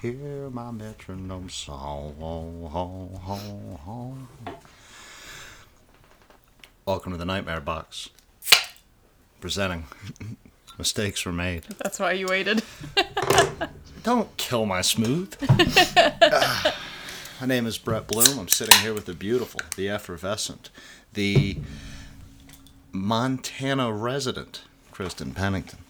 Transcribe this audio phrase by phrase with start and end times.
[0.00, 2.14] hear my metronome song.
[6.86, 8.10] Welcome to the Nightmare Box.
[9.40, 9.86] Presenting.
[10.78, 11.64] Mistakes were made.
[11.78, 12.62] That's why you waited.
[14.04, 15.34] Don't kill my smooth.
[17.40, 18.38] My name is Brett Bloom.
[18.38, 20.70] I'm sitting here with the beautiful, the effervescent,
[21.14, 21.58] the
[22.92, 25.80] Montana resident, Kristen Pennington.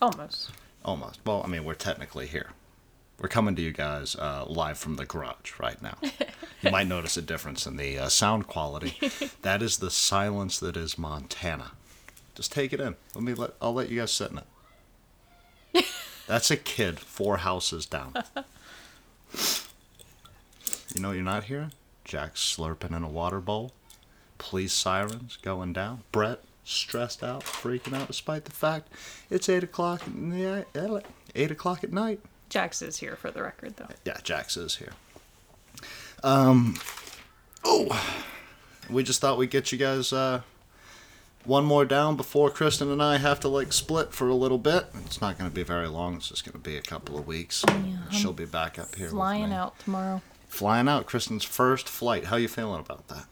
[0.00, 0.50] Almost.
[0.84, 1.20] Almost.
[1.24, 2.50] Well, I mean, we're technically here.
[3.20, 5.96] We're coming to you guys uh, live from the garage right now.
[6.62, 8.98] you might notice a difference in the uh, sound quality.
[9.42, 11.72] that is the silence that is Montana.
[12.34, 12.96] Just take it in.
[13.14, 13.52] Let me let.
[13.62, 15.86] I'll let you guys sit in it.
[16.26, 18.12] That's a kid four houses down.
[20.94, 21.72] You know what you're not hearing?
[22.04, 23.72] Jax slurping in a water bowl.
[24.36, 26.02] Police sirens going down.
[26.12, 28.92] Brett stressed out, freaking out, despite the fact
[29.30, 30.02] it's eight o'clock.
[30.14, 30.64] Yeah,
[31.34, 32.20] eight o'clock at night.
[32.48, 33.88] Jax is here for the record, though.
[34.04, 34.92] Yeah, Jax is here.
[36.22, 36.76] Um,
[37.64, 38.20] oh,
[38.90, 40.42] we just thought we'd get you guys uh,
[41.44, 44.86] one more down before Kristen and I have to like split for a little bit.
[45.04, 46.16] It's not going to be very long.
[46.16, 47.64] It's just going to be a couple of weeks.
[47.68, 49.08] Yeah, She'll be back up here.
[49.08, 50.22] Flying out tomorrow.
[50.48, 51.06] Flying out.
[51.06, 52.24] Kristen's first flight.
[52.26, 53.26] How are you feeling about that?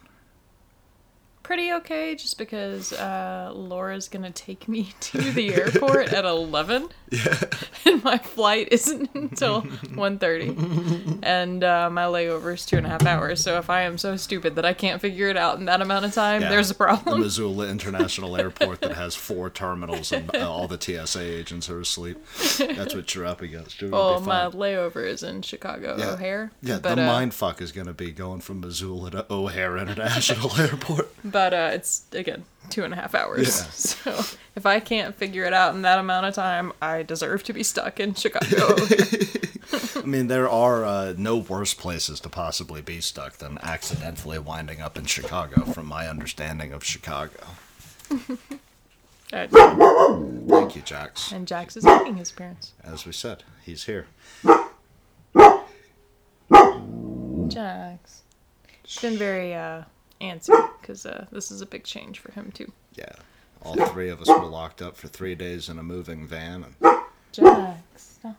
[1.43, 6.89] Pretty okay, just because uh, Laura's gonna take me to the airport at eleven.
[7.15, 7.39] Yeah.
[7.93, 13.05] and my flight isn't until 1.30 and uh, my layover is two and a half
[13.07, 15.81] hours so if i am so stupid that i can't figure it out in that
[15.81, 16.49] amount of time Yeah.
[16.51, 17.19] there's a problem.
[17.19, 21.81] The Missoula International Airport that has four terminals and uh, all the TSA agents are
[21.81, 22.19] asleep.
[22.59, 23.81] That's what you're up against.
[23.81, 26.11] You're well my layover is in chicago Yeah.
[26.13, 29.27] o'hare Yeah, but, the uh, mind fuck is going to be going from Missoula to
[29.31, 31.15] O'Hare International Airport.
[31.25, 33.65] but uh, it's again two and a half hours Yeah.
[33.73, 37.53] so if i can't figure it out in that amount of time i deserve to
[37.53, 38.77] be stuck in chicago
[39.97, 44.81] I mean, there are uh, no worse places to possibly be stuck than accidentally winding
[44.83, 47.41] up in Chicago, from my understanding of Chicago.
[49.31, 51.33] Thank you, Jax.
[51.33, 54.07] and jax is making his appearance As we said, he's here.
[57.49, 58.23] jax
[58.85, 59.83] he's been very uh,
[60.21, 60.51] antsy
[60.85, 63.13] because uh, this is a big change for him too Yeah.
[63.63, 66.75] All three of us were locked up for three days in a moving van, and
[67.33, 68.37] jax stop.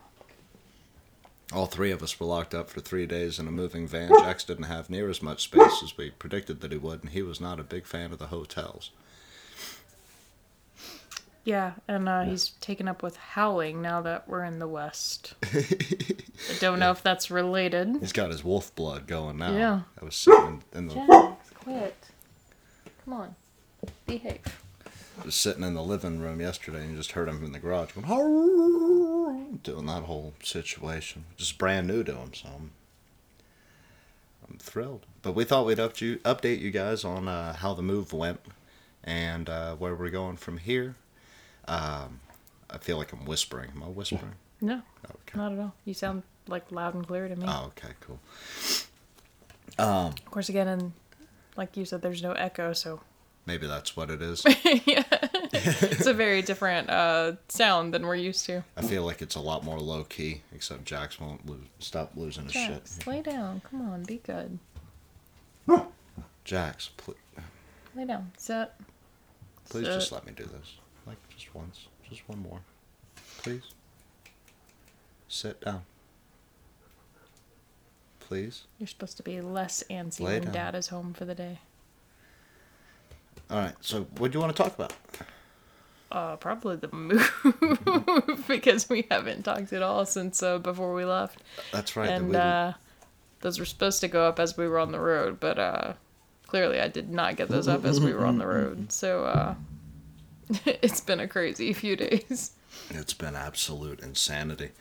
[1.52, 4.10] all three of us were locked up for three days in a moving van.
[4.20, 7.24] Jax didn't have near as much space as we predicted that he would, and he
[7.24, 8.92] was not a big fan of the hotels.
[11.44, 15.34] Yeah, and uh, he's taken up with howling now that we're in the West.
[15.44, 17.98] I don't know if that's related.
[18.00, 19.52] He's got his wolf blood going now.
[19.56, 19.82] Yeah.
[20.00, 21.96] I was sitting in, in the Jax, quit.
[23.06, 23.36] Come on.
[24.08, 24.40] Behave.
[25.24, 29.60] Just sitting in the living room yesterday and just heard him in the garage going
[29.64, 31.24] doing that whole situation.
[31.38, 32.72] Just brand new to him, so I'm,
[34.50, 35.06] I'm thrilled.
[35.22, 38.42] But we thought we'd up you, update you guys on uh, how the move went
[39.04, 40.96] and uh, where we're going from here.
[41.68, 42.20] Um,
[42.70, 43.72] I feel like I'm whispering.
[43.76, 44.34] Am I whispering?
[44.62, 45.38] No, Okay.
[45.38, 45.74] not at all.
[45.86, 47.46] You sound like loud and clear to me.
[47.48, 48.20] Oh, okay, cool.
[49.78, 50.92] Of course, again, and
[51.56, 53.02] like you said, there's no echo, so
[53.48, 54.44] Maybe that's what it is.
[54.86, 55.04] yeah,
[55.54, 58.64] it's a very different uh, sound than we're used to.
[58.76, 62.46] I feel like it's a lot more low key, except Jax won't lose, stop losing
[62.46, 63.06] his Jax, shit.
[63.08, 63.62] lay down.
[63.70, 64.58] Come on, be good.
[66.44, 67.16] Jax, pl-
[67.96, 68.32] Lay down.
[68.38, 68.72] Sit.
[69.70, 69.94] Please Sit.
[69.94, 70.76] just let me do this.
[71.08, 71.88] Like just once.
[72.10, 72.60] Just one more.
[73.38, 73.64] Please.
[75.28, 75.84] Sit down.
[78.28, 78.64] Please.
[78.80, 80.54] You're supposed to be less antsy Lay when down.
[80.54, 81.60] Dad is home for the day.
[83.52, 84.94] Alright, so what do you want to talk about?
[86.12, 91.42] Uh, probably the move because we haven't talked at all since uh, before we left,
[91.72, 92.10] That's right.
[92.10, 92.74] and uh,
[93.42, 95.94] those were supposed to go up as we were on the road, but uh,
[96.48, 98.88] clearly I did not get those up as we were on the road.
[98.92, 99.56] So uh,
[100.66, 102.52] it's been a crazy few days.
[102.90, 104.72] It's been absolute insanity.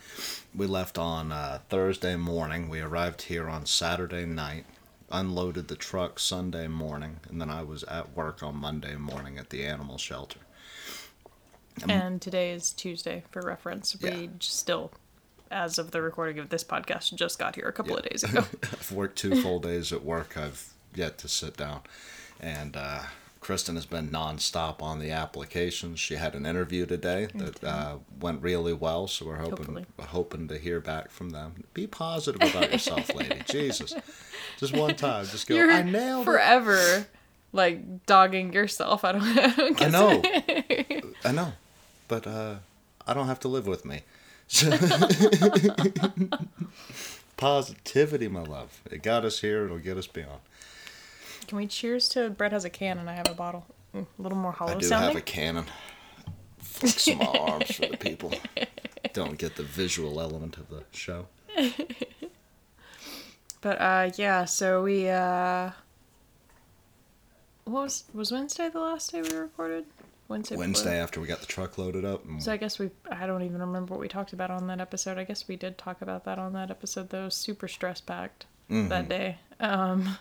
[0.55, 2.69] We left on uh, Thursday morning.
[2.69, 4.67] We arrived here on Saturday night,
[5.11, 9.51] unloaded the truck Sunday morning, and then I was at work on Monday morning at
[9.51, 10.41] the animal shelter.
[11.89, 13.97] And today is Tuesday, for reference.
[14.01, 14.27] We Yeah.
[14.39, 14.93] still,
[15.51, 18.45] as of the recording of this podcast, just got here a couple of days ago.
[18.63, 20.37] I've worked two full days at work.
[20.37, 21.81] I've yet to sit down.
[22.41, 23.03] And uh,
[23.45, 26.01] Kristen has been nonstop on the applications.
[26.01, 29.85] She had an interview today that uh, went really well, so we're hoping Hopefully.
[30.01, 31.65] hoping to hear back from them.
[31.75, 33.43] Be positive about yourself, lady.
[33.47, 33.93] Jesus,
[34.57, 35.57] just one time, just go.
[35.57, 36.25] You're I nailed it.
[36.25, 37.07] forever
[37.53, 39.05] like dogging yourself.
[39.05, 39.75] I don't know.
[39.79, 40.23] I know,
[41.27, 41.53] I know,
[42.09, 42.55] but uh,
[43.07, 44.01] I don't have to live with me.
[47.37, 48.81] Positivity, my love.
[48.91, 49.67] It got us here.
[49.67, 50.41] It'll get us beyond.
[51.47, 53.67] Can we cheers to Brett has a can and I have a bottle?
[53.95, 55.09] Mm, a little more hollow I do sounding.
[55.11, 55.65] have a cannon.
[56.59, 58.33] Flex my arms for the people.
[59.13, 61.27] Don't get the visual element of the show.
[63.61, 65.71] But uh yeah, so we uh
[67.65, 69.87] what was was Wednesday the last day we recorded?
[70.29, 70.55] Wednesday.
[70.55, 70.65] before?
[70.67, 72.25] Wednesday after we got the truck loaded up.
[72.27, 74.81] And So I guess we I don't even remember what we talked about on that
[74.81, 75.17] episode.
[75.17, 77.29] I guess we did talk about that on that episode though.
[77.31, 78.89] Super stress packed Mm-hmm.
[78.89, 79.39] that day.
[79.61, 80.19] Um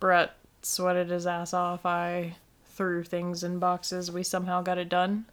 [0.00, 1.84] Brett sweated his ass off.
[1.86, 2.36] I
[2.66, 4.10] threw things in boxes.
[4.10, 5.26] We somehow got it done.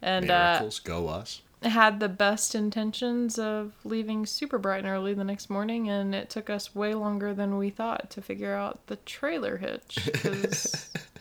[0.00, 1.42] And uh miracles, go us.
[1.62, 6.28] had the best intentions of leaving super bright and early the next morning, and it
[6.28, 10.90] took us way longer than we thought to figure out the trailer hitch because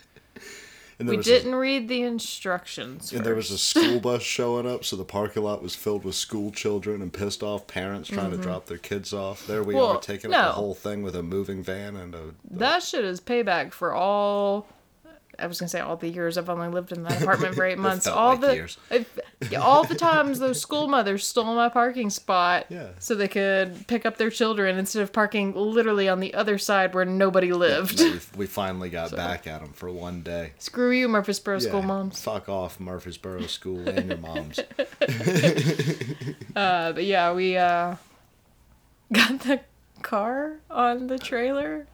[1.08, 3.12] we didn't read the instructions.
[3.12, 6.04] A, and there was a school bus showing up, so the parking lot was filled
[6.04, 9.46] with school children and pissed off parents trying to drop their kids off.
[9.48, 9.82] There we Mm-hmm.
[9.82, 12.34] Well, are taking up the whole thing with a moving van and a.
[12.50, 14.68] That shit is payback for all.
[15.42, 17.78] I was gonna say all the years I've only lived in that apartment for eight
[17.78, 18.08] months.
[18.08, 18.42] all like
[19.40, 22.90] the all the times those school mothers stole my parking spot Yeah.
[23.00, 26.94] so they could pick up their children instead of parking literally on the other side
[26.94, 28.00] where nobody lived.
[28.00, 30.52] we, we finally got back at them for one day.
[30.60, 32.22] Screw you, Murfreesboro school Yeah, moms.
[32.22, 34.60] Fuck off, Murfreesboro School and your moms.
[36.56, 37.96] Uh, but yeah, we uh,
[39.12, 39.60] got the
[40.02, 41.88] car on the trailer,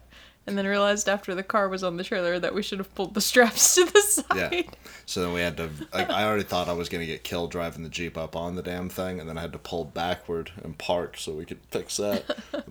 [0.48, 3.14] and then realized after the car was on the trailer that we should have pulled
[3.14, 4.52] the straps to the side.
[4.52, 4.62] Yeah.
[5.06, 5.70] So then we had to.
[5.92, 8.62] Like, I already thought I was gonna get killed driving the jeep up on the
[8.62, 11.98] damn thing, and then I had to pull backward and park so we could fix
[11.98, 12.38] that.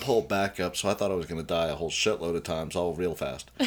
[0.00, 2.76] pull back up, so I thought I was gonna die a whole shitload of times,
[2.76, 3.50] all real fast.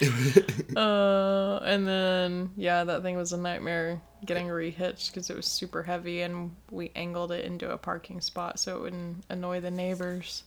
[0.76, 5.82] Uh, and then yeah, that thing was a nightmare getting rehitched because it was super
[5.82, 10.42] heavy, and we angled it into a parking spot so it wouldn't annoy the neighbors.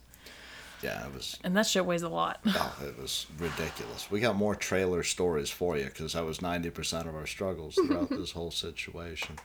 [0.82, 1.38] Yeah, it was.
[1.44, 2.40] And that shit weighs a lot.
[2.48, 4.10] Oh, it was ridiculous.
[4.10, 7.76] We got more trailer stories for you because that was ninety percent of our struggles
[7.76, 9.38] throughout this whole situation.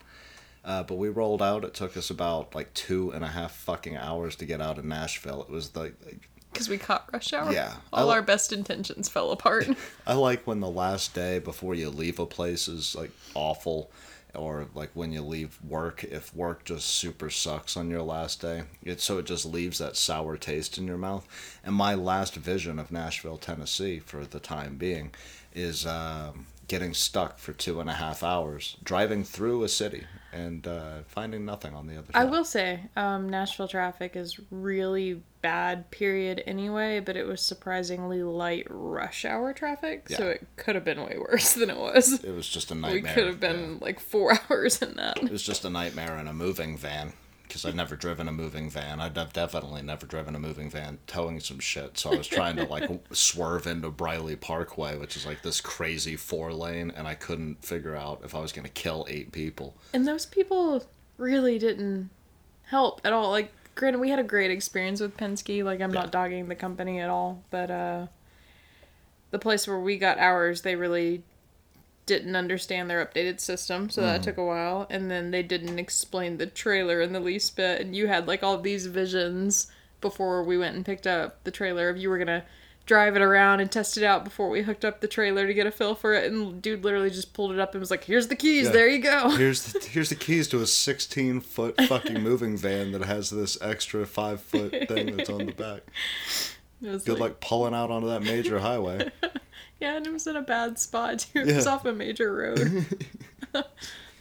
[0.64, 1.64] Uh, but we rolled out.
[1.64, 4.84] It took us about like two and a half fucking hours to get out of
[4.84, 5.42] Nashville.
[5.42, 7.52] It was like, like Because we caught rush hour.
[7.52, 9.69] Yeah, All li- our best intentions fell apart.
[10.06, 13.90] I like when the last day before you leave a place is like awful,
[14.34, 16.04] or like when you leave work.
[16.04, 19.96] If work just super sucks on your last day, it so it just leaves that
[19.96, 21.26] sour taste in your mouth.
[21.64, 25.12] And my last vision of Nashville, Tennessee, for the time being,
[25.54, 30.66] is um, getting stuck for two and a half hours driving through a city and
[30.66, 32.22] uh, finding nothing on the other side.
[32.22, 38.23] I will say, um, Nashville traffic is really bad, period, anyway, but it was surprisingly
[38.23, 42.25] light rush hour traffic, so it could have been way worse than it was.
[42.25, 43.02] It was just a nightmare.
[43.02, 43.79] We could have been yeah.
[43.82, 45.19] like four hours in that.
[45.23, 47.12] It was just a nightmare in a moving van
[47.43, 49.00] because I've never driven a moving van.
[49.00, 51.98] I'd have definitely never driven a moving van towing some shit.
[51.98, 56.17] So I was trying to like swerve into Briley Parkway, which is like this crazy
[56.17, 59.74] four lane, and I couldn't figure out if I was gonna kill eight people.
[59.93, 60.86] And those people
[61.19, 62.08] really didn't
[62.63, 63.31] help at all.
[63.31, 65.64] Like, granted, we had a great experience with Penske.
[65.64, 66.02] Like, I'm Yeah.
[66.02, 68.06] not dogging the company at all, but uh,
[69.31, 71.22] the place where we got ours, they really
[72.06, 74.86] didn't understand their updated system, so that took a while.
[74.90, 78.43] And then they didn't explain the trailer in the least bit, and you had like
[78.43, 82.44] all these visions before we went and picked up the trailer of you were gonna
[82.86, 85.67] drive it around and test it out before we hooked up the trailer to get
[85.67, 88.29] a feel for it and dude literally just pulled it up and was like here's
[88.29, 88.72] the keys Yeah.
[88.72, 92.93] there you go Here's the, here's the keys to a 16 foot fucking moving van
[92.93, 95.81] that has this extra five foot thing that's on the back.
[96.82, 99.10] Good like, luck pulling out onto that major highway.
[99.81, 101.41] yeah, and it was in a bad spot too.
[101.41, 102.84] It was off a major road.
[103.55, 103.67] it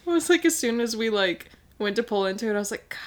[0.06, 2.88] was like as soon as we like went to pull into it, I was like,
[2.88, 2.98] God,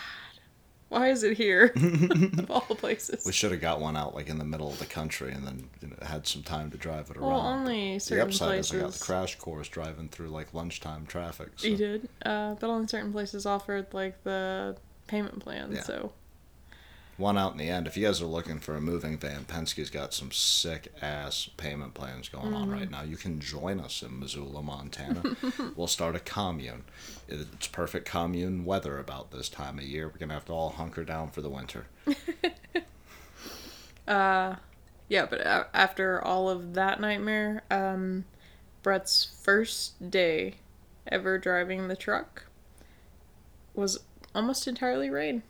[0.89, 1.73] why is it here?
[1.75, 3.25] of all places.
[3.25, 5.69] We should have got one out like in the middle of the country and then
[5.81, 7.29] you know, had some time to drive it around.
[7.29, 8.71] well, only the certain upside places.
[8.73, 11.49] is I got the crash course driving through like lunchtime traffic.
[11.57, 11.67] So.
[11.67, 14.77] You did, uh, but only certain places offered like the
[15.07, 15.73] payment plan.
[15.73, 15.81] Yeah.
[15.83, 16.11] So
[17.17, 17.87] One out in the end.
[17.87, 21.95] If you guys are looking for a moving van, Penske's got some sick ass payment
[21.95, 22.79] plans going on Mm-hmm.
[22.79, 23.01] right now.
[23.01, 25.23] You can join us in Missoula, Montana.
[25.75, 26.83] we'll start a commune.
[27.27, 30.07] It's perfect commune weather about this time of year.
[30.07, 31.87] We're gonna have to all hunker down for the winter.
[34.07, 34.55] yeah,
[35.09, 35.41] but
[35.73, 38.25] after all of that nightmare, um,
[38.83, 40.55] Brett's first day
[41.07, 42.45] ever driving the truck
[43.73, 43.99] was
[44.35, 45.43] almost entirely rain.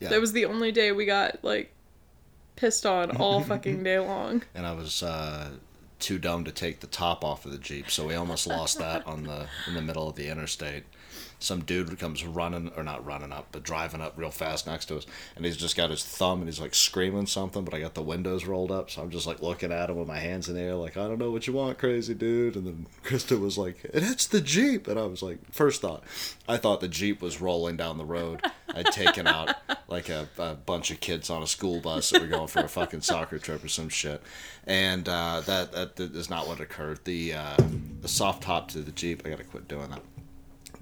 [0.00, 0.08] Yeah.
[0.08, 1.72] That was the only day we got like
[2.56, 4.42] pissed on all fucking day long.
[4.54, 5.50] and I was uh,
[5.98, 9.06] too dumb to take the top off of the Jeep, so we almost lost that
[9.06, 10.84] on the in the middle of the interstate.
[11.42, 14.96] Some dude comes running or not running up, but driving up real fast next to
[14.96, 17.94] us, and he's just got his thumb and he's like screaming something, but I got
[17.94, 20.54] the windows rolled up, so I'm just like looking at him with my hands in
[20.54, 22.56] the air, like I don't know what you want, crazy dude.
[22.56, 26.04] And then Kristen was like, "It hits the jeep," and I was like, first thought,
[26.48, 28.40] I thought the jeep was rolling down the road.
[28.74, 29.56] I'd taken out
[29.88, 32.68] like a, a bunch of kids on a school bus that were going for a
[32.68, 34.22] fucking soccer trip or some shit,
[34.66, 37.04] and uh, that that is not what occurred.
[37.04, 37.56] The uh,
[38.00, 40.02] the soft top to the jeep, I gotta quit doing that.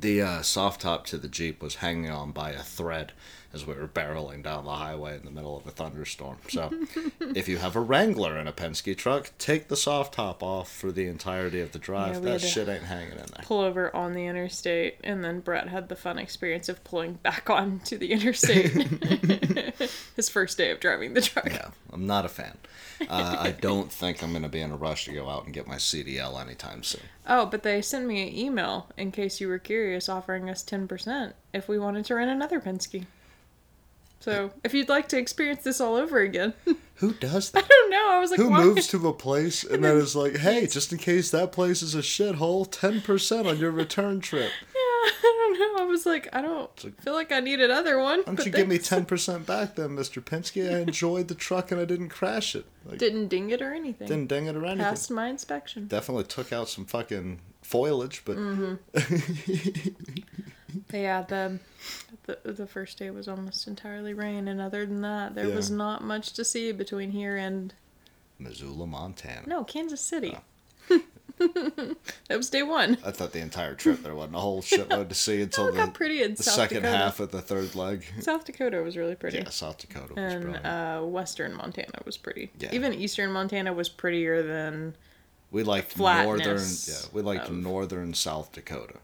[0.00, 3.12] The uh, soft top to the jeep was hanging on by a thread
[3.52, 6.38] as we were barreling down the highway in the middle of a thunderstorm.
[6.49, 6.71] So,
[7.21, 10.92] if you have a Wrangler in a Penske truck, take the soft top off for
[10.92, 12.14] the entirety of the drive.
[12.14, 13.42] Yeah, that shit ain't hanging in there.
[13.42, 17.50] Pull over on the interstate, and then Brett had the fun experience of pulling back
[17.50, 18.71] onto the interstate.
[20.16, 21.47] His first day of driving the truck.
[21.47, 22.57] Yeah, I'm not a fan.
[23.09, 25.52] Uh, I don't think I'm going to be in a rush to go out and
[25.52, 27.02] get my CDL anytime soon.
[27.26, 30.88] Oh, but they sent me an email in case you were curious, offering us ten
[30.88, 33.04] percent if we wanted to rent another Penske.
[34.21, 36.54] So, if you'd like to experience this all over again,
[36.97, 37.64] Who does that?
[37.64, 38.11] I don't know.
[38.11, 38.62] I was like, Who why?
[38.62, 41.95] moves to a place and then is like, hey, just in case that place is
[41.95, 44.50] a shithole, 10% on your return trip.
[45.02, 45.85] I don't know.
[45.85, 48.19] I was like, I don't feel like I need another one.
[48.21, 50.23] Why don't you give me 10% back then, Mr.
[50.23, 50.75] Penske?
[50.75, 52.66] I enjoyed the truck and I didn't crash it.
[52.85, 54.09] Like, Didn't ding it or anything.
[54.09, 54.85] didn't ding it or anything.
[54.85, 55.87] Passed my inspection.
[55.87, 59.87] Definitely took out some fucking foliage, but But mm-hmm.
[60.97, 61.59] yeah, the,
[62.26, 65.54] the the first day was almost entirely rain, and other than that, there Yeah.
[65.57, 67.75] was not much to see between here and
[68.38, 69.47] Missoula, Montana.
[69.47, 70.35] no Kansas City.
[70.37, 70.40] Oh.
[72.28, 72.99] that was day one.
[73.04, 76.23] I thought the entire trip there wasn't a whole shitload to see until the, pretty
[76.23, 76.97] in the South second Dakota.
[76.99, 78.04] half of the third leg.
[78.20, 79.38] South Dakota was really pretty.
[79.38, 80.66] Yeah, South Dakota was and brilliant.
[80.66, 82.50] uh, western Montana was pretty.
[82.59, 82.68] Yeah.
[82.73, 84.94] Even eastern Montana was prettier than.
[85.50, 88.97] we liked northern, yeah, we liked of- northern South Dakota.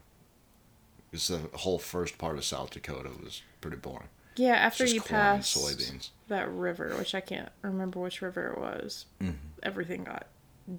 [1.09, 4.09] Because the whole first part of South Dakota was pretty boring.
[4.35, 6.09] Yeah, after you pass soybeans.
[6.27, 9.31] that river, which I can't remember which river it was, Mm-hmm.
[9.63, 10.27] everything got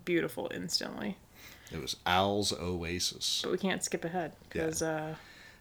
[0.04, 1.16] beautiful instantly.
[1.72, 3.40] It was Al's Oasis.
[3.42, 5.14] But we can't skip ahead because uh,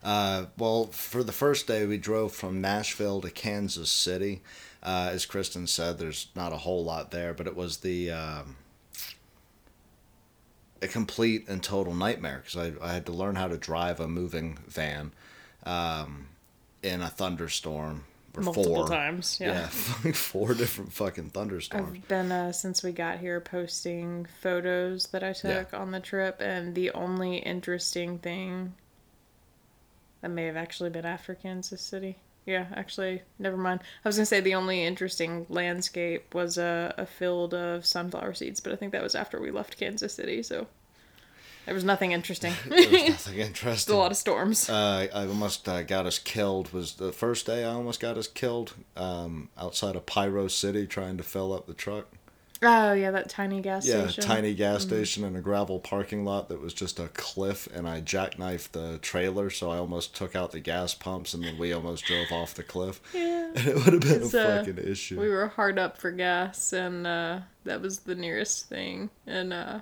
[0.04, 4.42] Uh, well, for the first day, we drove from Nashville to Kansas City.
[4.82, 8.56] Uh, as Kristen said, there's not a whole lot there, but it was the um,
[10.82, 14.08] a complete and total nightmare because I, I had to learn how to drive a
[14.08, 15.12] moving van
[15.66, 16.28] um,
[16.84, 18.06] in a thunderstorm
[18.38, 19.40] or multiple four times.
[19.40, 19.70] Yeah.
[20.04, 21.98] Yeah, four different fucking thunderstorms.
[21.98, 26.40] I've been uh, since we got here posting photos that I took on the trip,
[26.40, 28.74] and the only interesting thing
[30.22, 32.18] that may have actually been after Kansas City.
[32.46, 33.82] Yeah, actually, never mind.
[34.06, 38.62] I was gonna say the only interesting landscape was a, a field of sunflower seeds,
[38.62, 40.68] but I think that was after we left Kansas City, so
[41.68, 42.54] there was nothing interesting.
[42.68, 43.94] There was nothing interesting.
[43.94, 44.68] a lot of storms.
[44.70, 46.74] Uh, I almost uh, got us killed.
[46.74, 51.18] Was the first day I almost got us killed um, outside of Pyro City trying
[51.18, 52.08] to fill up the truck.
[52.64, 54.24] oh yeah, that tiny gas Yeah, station.
[54.24, 57.88] Yeah, tiny gas station in a gravel parking lot that was just a cliff, and
[57.88, 61.72] I jackknifed the trailer, so I almost took out the gas pumps, and then we
[61.74, 63.00] almost drove off the cliff.
[63.14, 63.36] Yeah.
[63.58, 65.20] And it would have been a uh, fucking issue.
[65.20, 69.10] We were hard up for gas, and uh, that was the nearest thing.
[69.26, 69.80] And uh,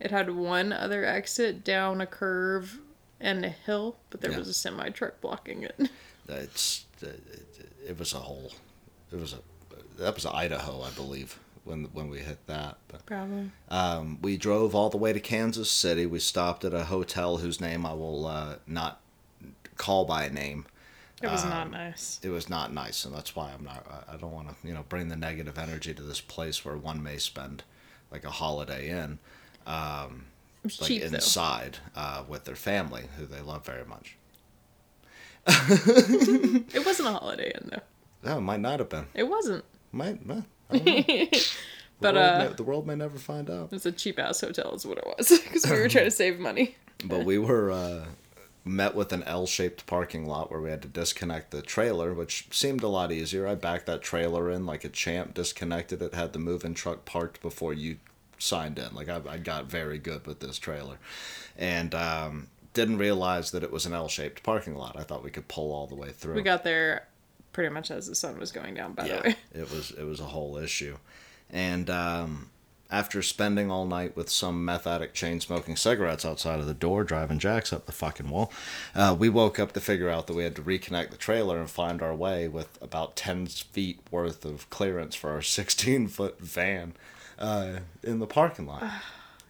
[0.00, 2.78] it had one other exit down a curve
[3.20, 4.38] and a hill, but there Yeah.
[4.38, 5.78] was a semi truck blocking it.
[6.28, 7.20] It's it,
[7.88, 8.52] it was a hole.
[9.12, 9.38] It was a
[9.98, 12.78] that was Idaho, I believe, when when we hit that.
[12.86, 13.50] But Probably.
[13.68, 16.06] Um, we drove all the way to Kansas City.
[16.06, 19.00] We stopped at a hotel whose name I will uh, not
[19.76, 20.66] call by name.
[21.20, 22.20] It was Um, not nice.
[22.22, 23.84] It was not nice, and that's why I'm not.
[24.08, 27.02] I don't want to, you know, bring the negative energy to this place where one
[27.02, 27.64] may spend
[28.12, 29.18] like a holiday in,
[29.70, 30.24] um,
[30.64, 34.16] like cheap inside uh, with their family, who they love very much.
[35.48, 38.28] It wasn't a holiday inn though.
[38.30, 39.06] No, it might not have been.
[39.14, 39.64] It wasn't.
[39.92, 40.24] Might.
[40.26, 40.80] Well, know.
[40.80, 41.46] The
[42.00, 43.72] But world uh, may- the world may never find out.
[43.72, 46.38] It's a cheap ass hotel, is what it was, because we were trying to save
[46.38, 46.76] money.
[47.04, 48.04] But we were uh,
[48.64, 52.82] met with an L-shaped parking lot where we had to disconnect the trailer, which seemed
[52.82, 53.46] a lot easier.
[53.46, 57.40] I backed that trailer in like a champ, disconnected it, had the moving truck parked
[57.42, 57.96] before you
[58.40, 58.94] signed in.
[58.94, 60.98] Like I, I got very good with this trailer,
[61.56, 64.96] and um, didn't realize that it was an L-shaped parking lot.
[64.98, 66.34] I thought we could pull all the way through.
[66.34, 67.06] We got there
[67.52, 68.94] pretty much as the sun was going down.
[68.94, 70.96] By the way, it was it was a whole issue,
[71.50, 72.50] and um,
[72.90, 77.04] after spending all night with some meth addict chain smoking cigarettes outside of the door,
[77.04, 78.52] driving Jax up the fucking wall,
[78.94, 81.70] uh, we woke up to figure out that we had to reconnect the trailer and
[81.70, 86.94] find our way with about ten feet worth of clearance for our sixteen foot van
[87.40, 88.84] uh, in the parking lot.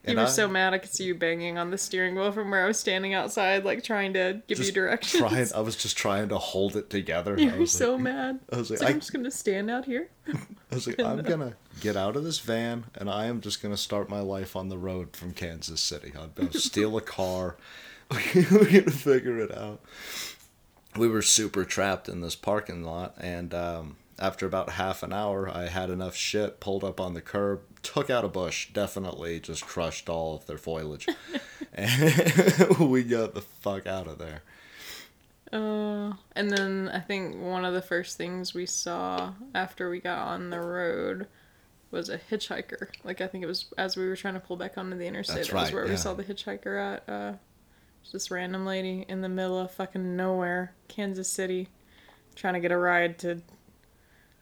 [0.06, 2.64] You were so mad I could see you banging on the steering wheel from where
[2.64, 5.20] I was standing outside, like trying to give you directions.
[5.20, 7.38] Trying, I was just trying to hold it together.
[7.38, 8.40] you I were was so like, mad.
[8.50, 10.08] I was like, like I- I'm just gonna stand out here.
[10.26, 10.38] I
[10.74, 14.08] was like, I'm gonna get out of this van and I am just gonna start
[14.08, 16.12] my life on the road from Kansas City.
[16.18, 17.56] I'm gonna steal a car.
[18.10, 19.80] We're gonna figure it out.
[20.96, 25.48] We were super trapped in this parking lot, and um, after about half an hour,
[25.48, 29.64] I had enough shit pulled up on the curb, took out a bush, definitely just
[29.64, 31.06] crushed all of their foliage,
[31.74, 34.42] and we got the fuck out of there.
[35.52, 40.28] Uh, and then I think one of the first things we saw after we got
[40.28, 41.26] on the road
[41.90, 42.88] was a hitchhiker.
[43.02, 45.36] Like I think it was as we were trying to pull back onto the interstate.
[45.36, 45.90] That's that was right, where yeah.
[45.90, 47.08] we saw the hitchhiker at.
[47.08, 47.32] Uh,
[48.02, 51.68] just this random lady in the middle of fucking nowhere, Kansas City,
[52.34, 53.42] trying to get a ride to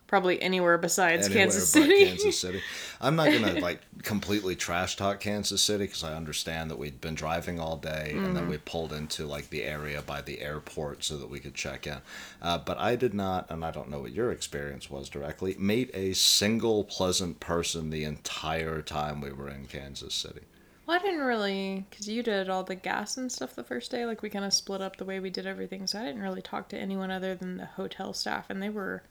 [0.09, 2.07] probably anywhere besides Anywhere Kansas City.
[2.07, 2.65] Kansas City.
[3.01, 7.15] I'm not gonna like completely trash talk Kansas City because I understand that we'd been
[7.15, 8.35] driving all day and Mm-hmm.
[8.35, 11.87] then we pulled into like the area by the airport so that we could check
[11.87, 11.99] in.
[12.43, 15.91] Uh, but I did not, and I don't know what your experience was directly, meet
[15.95, 20.43] a single pleasant person the entire time we were in Kansas City.
[20.87, 24.07] Well, I didn't really, because you did all the gas and stuff the first day.
[24.07, 25.87] Like, we kind of split up the way we did everything.
[25.87, 28.49] So I didn't really talk to anyone other than the hotel staff.
[28.49, 29.03] And they were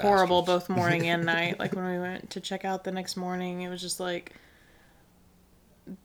[0.00, 1.58] horrible both morning and night.
[1.58, 4.32] Like, when we went to check out the next morning, it was just like,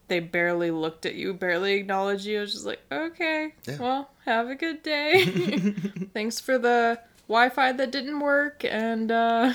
[0.08, 2.38] they barely looked at you, barely acknowledged you.
[2.38, 3.78] It was just like, okay, Yeah.
[3.78, 5.24] well, have a good day.
[6.14, 8.64] Thanks for the Wi Fi that didn't work.
[8.64, 9.54] And, uh,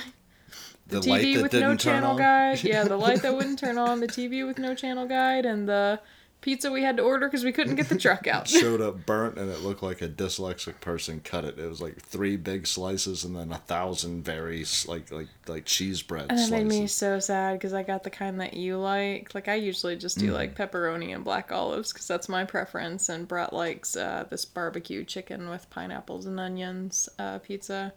[0.88, 2.16] the, light TV that with no channel on.
[2.18, 2.62] guide.
[2.64, 6.00] Yeah, the light that wouldn't turn on, the TV with no channel guide, and the
[6.40, 8.48] pizza we had to order because we couldn't get the truck out.
[8.48, 11.58] Showed up burnt and it looked like a dyslexic person cut it.
[11.58, 16.02] It was like three big slices and then a thousand very like like like cheese
[16.02, 19.34] bread And that made me so sad because I got the kind that you like.
[19.34, 23.08] Like I usually just do like pepperoni and black olives because that's my preference.
[23.08, 27.92] And Brett likes uh, this barbecue chicken with pineapples and onions uh, pizza.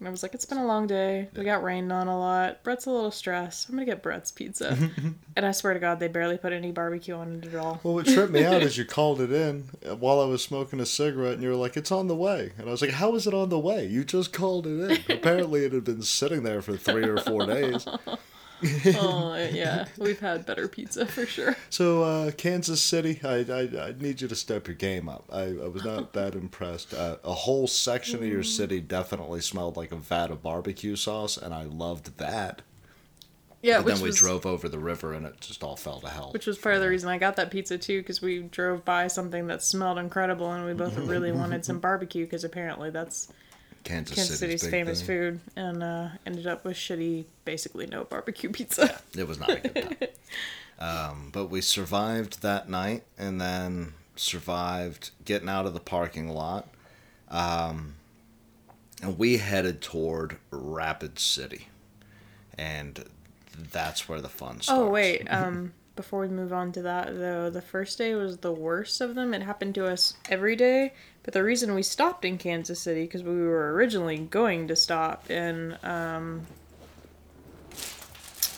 [0.00, 1.28] And I was like, it's been a long day.
[1.36, 2.62] We got rained on a lot.
[2.62, 3.68] Brett's a little stressed.
[3.68, 4.90] I'm gonna get Brett's pizza.
[5.36, 7.80] and I swear to God, they barely put any barbecue on it at all.
[7.82, 10.86] Well, what tripped me out is you called it in while I was smoking a
[10.86, 13.26] cigarette, and you were like, "It's on the way," and I was like, "How is
[13.26, 13.86] it on the way?
[13.86, 17.44] You just called it in." Apparently, it had been sitting there for three or four
[17.44, 17.86] days.
[18.96, 21.56] Oh yeah, we've had better pizza for sure.
[21.70, 25.24] So, uh, Kansas City, I, I I need you to step your game up.
[25.32, 26.92] I, I was not that impressed.
[26.92, 31.36] Uh, a whole section of your city definitely smelled like a vat of barbecue sauce,
[31.36, 32.62] and I loved that.
[33.62, 36.08] Yeah, But then we was drove over the river, and it just all fell to
[36.08, 36.30] hell.
[36.32, 39.06] which was part of the reason I got that pizza too, because we drove by
[39.06, 43.28] something that smelled incredible, and we both really wanted some barbecue because apparently that's
[43.84, 45.06] Kansas, Kansas City's, City's famous thing.
[45.06, 49.00] food, and uh, ended up with shitty, basically no barbecue pizza.
[49.14, 50.08] Yeah, It was not a good time.
[50.78, 56.68] um, but we survived that night and then survived getting out of the parking lot.
[57.30, 57.94] Um,
[59.02, 61.68] and we headed toward Rapid City.
[62.58, 63.04] And
[63.56, 64.70] that's where the fun starts.
[64.70, 68.52] Oh wait, um, before we move on to that though, the first day was the
[68.52, 69.34] worst of them.
[69.34, 73.22] It happened to us every day, but the reason we stopped in Kansas City because
[73.22, 76.46] we were originally going to stop in um,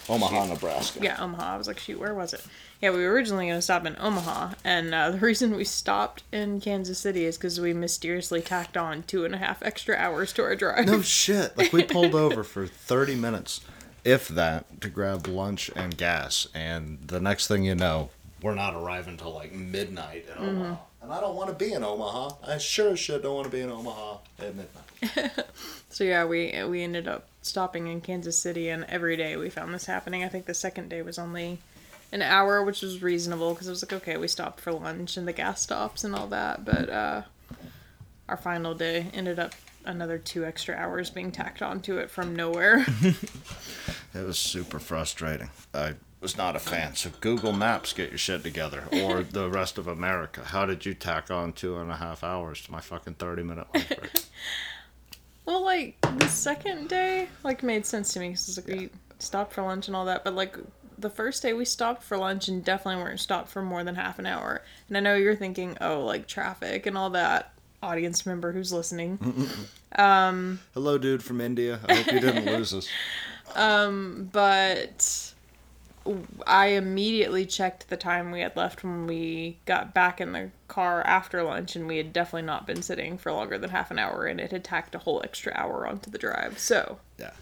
[0.08, 0.98] Omaha, Nebraska.
[1.02, 1.54] yeah Omaha.
[1.54, 2.44] I was like, shoot, where was it?
[2.80, 6.24] Yeah, we were originally going to stop in Omaha, and uh, the reason we stopped
[6.32, 10.32] in Kansas City is because we mysteriously tacked on two and a half extra hours
[10.34, 10.86] to our drive.
[10.86, 11.56] No shit.
[11.56, 13.60] Like we pulled over for 30 minutes,
[14.04, 16.46] if that, to grab lunch and gas.
[16.54, 18.10] And the next thing you know,
[18.42, 20.76] we're not arriving till like midnight in Omaha.
[21.02, 22.36] And I don't want to be in Omaha.
[22.46, 25.32] I sure as shit don't want to be in Omaha at midnight.
[25.92, 29.74] So yeah, we we ended up stopping in Kansas City, and every day we found
[29.74, 30.24] this happening.
[30.24, 31.58] I think the second day was only
[32.10, 35.28] an hour, which was reasonable because it was like okay, we stopped for lunch and
[35.28, 36.64] the gas stops and all that.
[36.64, 37.22] But uh,
[38.26, 39.52] our final day ended up
[39.84, 42.86] another two extra hours being tacked onto it from nowhere.
[44.14, 45.48] It was super frustrating.
[45.72, 46.94] I was not a fan.
[46.94, 48.84] So Google Maps, get your shit together.
[48.92, 50.42] Or the rest of America.
[50.44, 53.66] How did you tack on two and a half hours to my fucking 30 minute
[53.74, 54.12] lunch break?
[55.46, 59.62] well, like the second day, like made sense to me because like we stopped for
[59.62, 60.24] lunch and all that.
[60.24, 60.56] But like
[60.98, 64.18] the first day we stopped for lunch and definitely weren't stopped for more than half
[64.18, 64.62] an hour.
[64.88, 67.54] And I know you're thinking, oh, like traffic and all that.
[67.82, 69.18] Audience member who's listening.
[69.96, 71.80] Um, Hello, dude from India.
[71.88, 72.88] I hope you didn't lose us.
[73.54, 75.34] Um, but
[76.46, 81.02] I immediately checked the time we had left when we got back in the car
[81.02, 84.24] after lunch, and we had definitely not been sitting for longer than half an hour,
[84.24, 86.58] and it had tacked a whole extra hour onto the drive.
[86.58, 87.32] So Yeah.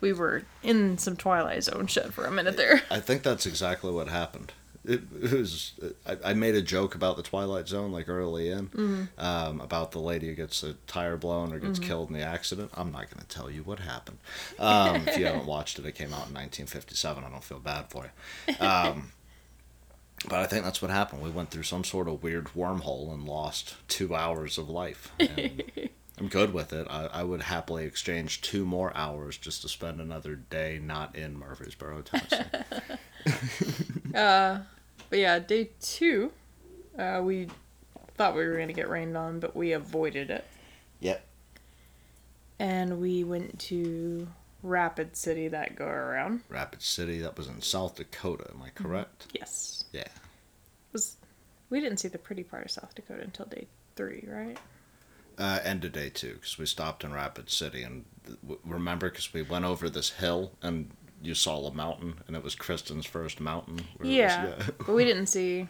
[0.00, 2.80] we were in some Twilight Zone shit for a minute there.
[2.90, 4.52] I think that's exactly what happened.
[4.88, 5.72] It, it was.
[6.06, 9.98] I, I made a joke about the Twilight Zone like early in, um, about the
[9.98, 12.70] lady who gets a tire blown or gets killed in the accident.
[12.74, 14.18] I'm not going to tell you what happened.
[14.58, 17.22] Um, if you haven't watched it, it came out in 1957.
[17.22, 18.10] I don't feel bad for
[18.48, 18.54] you.
[18.66, 19.12] Um,
[20.28, 21.22] but I think that's what happened.
[21.22, 25.12] We went through some sort of weird wormhole and lost two hours of life.
[25.20, 25.62] And
[26.18, 26.86] I'm good with it.
[26.88, 31.38] I, I would happily exchange two more hours just to spend another day not in
[31.38, 32.44] Murfreesboro, Tennessee.
[34.14, 34.60] Uh,
[35.10, 36.32] but yeah, day two,
[36.98, 37.48] uh, we
[38.16, 40.44] thought we were gonna get rained on, but we avoided it,
[41.00, 41.24] yep.
[42.58, 44.28] and we went to
[44.62, 46.40] Rapid City that go around.
[46.48, 49.26] Rapid City, that was in South Dakota, am I correct?
[49.32, 50.08] Yes, Yeah.
[50.92, 51.16] was
[51.70, 54.58] we didn't see the pretty part of South Dakota until day three, right?
[55.36, 57.82] Uh, end of day two, because we stopped in Rapid City.
[57.84, 58.04] And
[58.64, 60.90] remember, because we went over this hill and
[61.22, 63.80] you saw a mountain, and it was Kristen's first mountain.
[63.96, 65.68] it was- Yeah, but we didn't see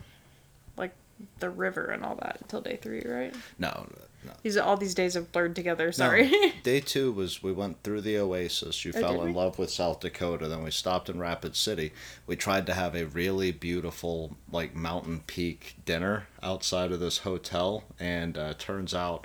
[0.76, 0.92] like
[1.40, 3.34] the river and all that until day three, right?
[3.58, 3.86] No,
[4.24, 4.32] no.
[4.42, 5.90] These all these days have blurred together.
[5.92, 6.28] Sorry.
[6.28, 6.50] No.
[6.64, 8.84] Day two was we went through the oasis.
[8.84, 9.32] You Oh, fell in we?
[9.32, 10.48] love with South Dakota.
[10.48, 11.92] Then we stopped in Rapid City.
[12.26, 17.84] We tried to have a really beautiful like mountain peak dinner outside of this hotel,
[18.00, 19.24] and uh, turns out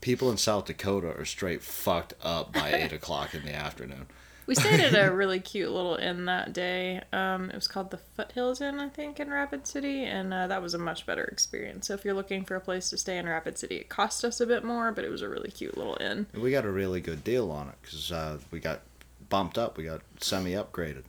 [0.00, 4.06] people in South Dakota are straight fucked up by eight o'clock in the afternoon.
[4.48, 7.02] We stayed at a really cute little inn that day.
[7.12, 10.62] Um, it was called the Foothills Inn, I think, in Rapid City, and uh, that
[10.62, 11.86] was a much better experience.
[11.86, 14.40] So if you're looking for a place to stay in Rapid City, it cost us
[14.40, 16.28] a bit more, but it was a really cute little inn.
[16.32, 18.80] We got a really good deal on it because uh, we got
[19.28, 19.76] bumped up.
[19.76, 21.04] We got semi upgraded.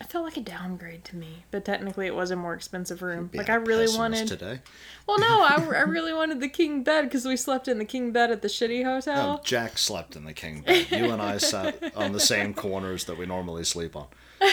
[0.00, 3.30] It felt like a downgrade to me, but technically it was a more expensive room.
[3.32, 4.26] Like I really wanted.
[4.28, 4.60] today.
[5.06, 8.10] Well, no, I, I really wanted the king bed because we slept in the king
[8.12, 9.40] bed at the shitty No, hotel.
[9.44, 10.90] Jax slept in the king bed.
[10.90, 14.06] You and I sat on the same corners that we normally sleep on.
[14.42, 14.48] All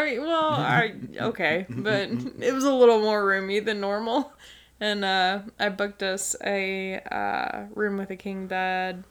[0.00, 2.08] right, well, all right, okay, but
[2.40, 4.32] it was a little more roomy than normal,
[4.80, 9.04] and uh, I booked us a uh, room with a king bed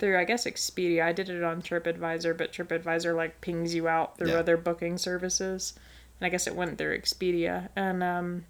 [0.00, 1.04] through, I guess, Expedia.
[1.04, 4.38] I did it on TripAdvisor, but TripAdvisor like pings you out through Yeah.
[4.40, 5.74] other booking services,
[6.18, 8.44] and I guess it went through Expedia, and um,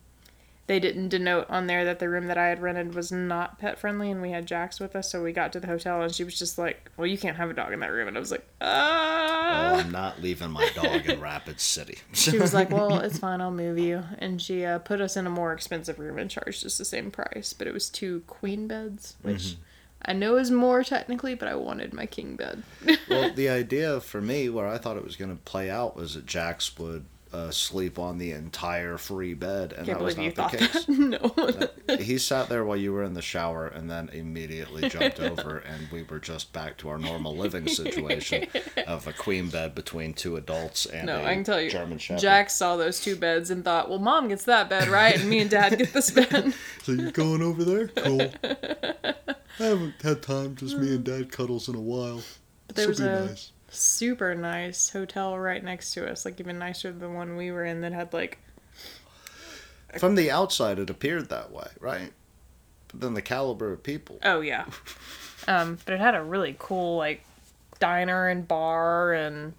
[0.66, 3.78] they didn't denote on there that the room that I had rented was not pet
[3.78, 6.22] friendly, and we had Jax with us, so we got to the hotel, and she
[6.24, 8.30] was just like, "Well, you can't have a dog in that room," and I was
[8.30, 11.98] like, "Ah." Oh, I'm not leaving my dog in Rapid City.
[12.12, 13.40] she was like, "Well, it's fine.
[13.40, 16.64] I'll move you." And she uh, put us in a more expensive room and charged
[16.64, 19.56] us the same price, but it was two queen beds, which
[20.04, 22.62] I know is more technically, but I wanted my king bed.
[23.08, 26.14] well, the idea for me, where I thought it was going to play out, was
[26.14, 30.34] that Jax would uh, sleep on the entire free bed, and Can't that was not
[30.34, 30.84] the case.
[30.86, 31.70] that.
[31.88, 31.96] no.
[31.96, 35.88] he sat there while you were in the shower and then immediately jumped over and
[35.92, 38.46] we were just back to our normal living situation
[38.86, 41.70] of a queen bed between two adults and No, a I can tell you.
[41.70, 42.20] German Shepherd.
[42.20, 45.18] Jax saw those two beds and thought, "Well, mom gets that bed, right?
[45.18, 47.88] And me and dad get this bed." So you're going over there?
[47.88, 48.32] Cool.
[48.42, 49.14] I
[49.58, 52.22] haven't had time, just me and dad cuddles in a while.
[52.66, 53.52] But there This'll be a nice.
[53.70, 57.64] Super nice hotel right next to us, like even nicer than the one we were
[57.64, 58.38] in that had like
[59.98, 62.12] From the outside, it appeared that way, right?
[62.88, 64.18] But then the caliber of people.
[64.22, 64.66] Oh yeah.
[65.48, 67.24] Um, but it had a really cool like
[67.78, 69.54] diner and bar and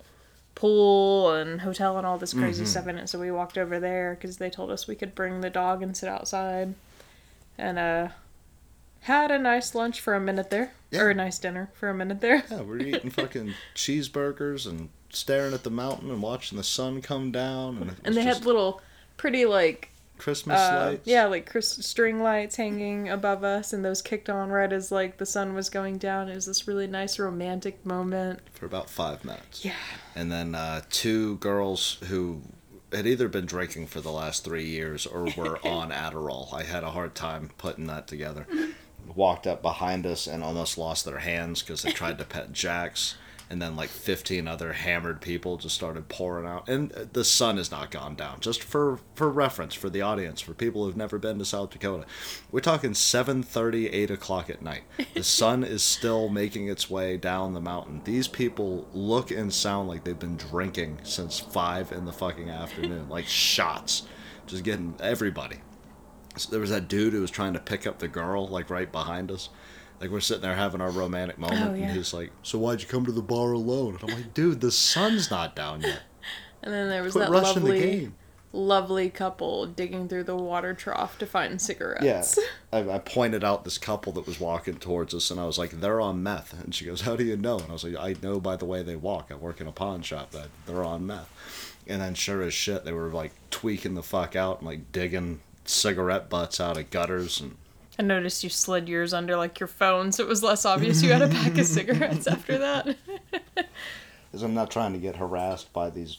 [0.54, 3.10] pool and hotel and all this crazy stuff in it.
[3.10, 5.98] So we walked over there because they told us we could bring the dog and
[5.98, 6.76] sit outside,
[7.58, 8.08] and uh,
[9.02, 11.02] had a nice lunch for a minute there, Yeah.
[11.02, 12.44] or a nice dinner for a minute there.
[12.50, 17.32] Yeah, we're eating fucking cheeseburgers and staring at the mountain and watching the sun come
[17.32, 17.78] down.
[17.78, 18.82] And, And they had little
[19.18, 21.08] pretty like Christmas uh, lights.
[21.08, 25.18] yeah like Chris- string lights hanging above us, and those kicked on right as like
[25.18, 26.30] the sun was going down.
[26.30, 28.40] It was this really nice romantic moment.
[28.54, 29.66] For about five minutes.
[29.66, 29.74] Yeah.
[30.16, 32.42] and then uh, two girls who
[32.94, 36.54] had either been drinking for the last three years or were on Adderall.
[36.54, 38.46] I had a hard time putting that together.
[39.16, 43.16] Walked up behind us and almost lost their hands because they tried to pet Jax.
[43.50, 46.70] And then like 15 other hammered people just started pouring out.
[46.70, 48.40] And uh, the sun has not gone down.
[48.40, 52.06] Just for, for reference, for the audience, for people who've never been to South Dakota.
[52.50, 54.84] We're talking 7.30, 8 o'clock at night.
[55.14, 58.00] The sun is still making its way down the mountain.
[58.06, 63.10] These people look and sound like they've been drinking since 5 in the fucking afternoon.
[63.10, 64.04] Like shots.
[64.48, 65.58] Just getting everybody.
[66.38, 68.92] So there was that dude who was trying to pick up the girl, like right
[68.92, 69.50] behind us.
[70.00, 71.88] Like we're sitting there having our romantic oh, moment, Oh, yeah.
[71.88, 74.62] and he's like, "So why'd you come to the bar alone?" And I'm like, "Dude,
[74.62, 76.02] the sun's not down yet.
[76.64, 78.16] And then there was Quit that lovely the game."
[78.54, 82.38] lovely couple digging through the water trough to find cigarettes.
[82.38, 82.82] Yeah.
[82.92, 85.72] I, I pointed out this couple that was walking towards us, and I was like,
[85.72, 86.54] they're on meth.
[86.62, 87.60] And she goes, How do you know?
[87.60, 89.30] And I was like, I know by the way they walk.
[89.32, 91.30] I work in a pawn shop that they're on meth.
[91.88, 95.42] And then, sure as shit, they were like tweaking the fuck out and like digging
[95.66, 97.40] cigarette butts out of gutters.
[97.42, 97.58] And
[98.00, 101.12] I noticed you slid yours under like your phone, so it was less obvious you
[101.12, 102.98] had a pack of cigarettes after that.
[103.56, 106.18] because I'm not trying to get harassed by these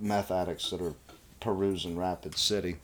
[0.00, 0.94] meth addicts that are
[1.40, 2.76] perusing Rapid City,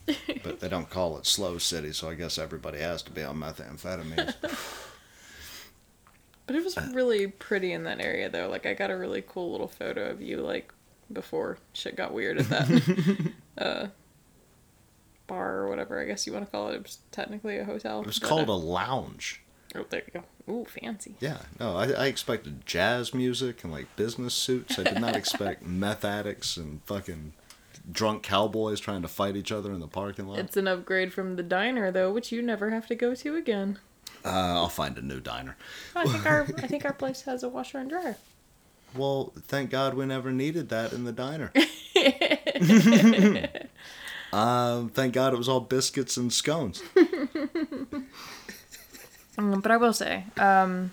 [0.42, 3.38] but they don't call it Slow City, so I guess everybody has to be on
[3.38, 4.34] methamphetamines.
[6.46, 8.48] But it was really pretty in that area, though.
[8.48, 10.72] Like, I got a really cool little photo of you, like,
[11.12, 13.86] before shit got weird at that uh,
[15.28, 16.74] bar or whatever I guess you want to call it.
[16.74, 18.00] It was technically a hotel.
[18.00, 19.42] It was called uh, a lounge.
[19.76, 20.52] Oh, there you go.
[20.52, 21.14] Ooh, fancy.
[21.20, 24.78] Yeah, no, I, I expected jazz music and like business suits.
[24.78, 27.34] I did not expect meth addicts and fucking
[27.90, 30.38] drunk cowboys trying to fight each other in the parking lot.
[30.38, 33.78] It's an upgrade from the diner, though, which you never have to go to again.
[34.24, 35.56] Uh, I'll find a new diner.
[35.94, 38.16] I think our I think our place has a washer and dryer.
[38.94, 41.52] Well, thank God we never needed that in the diner.
[44.32, 46.82] um, thank God it was all biscuits and scones.
[49.36, 50.92] Um, but I will say, um,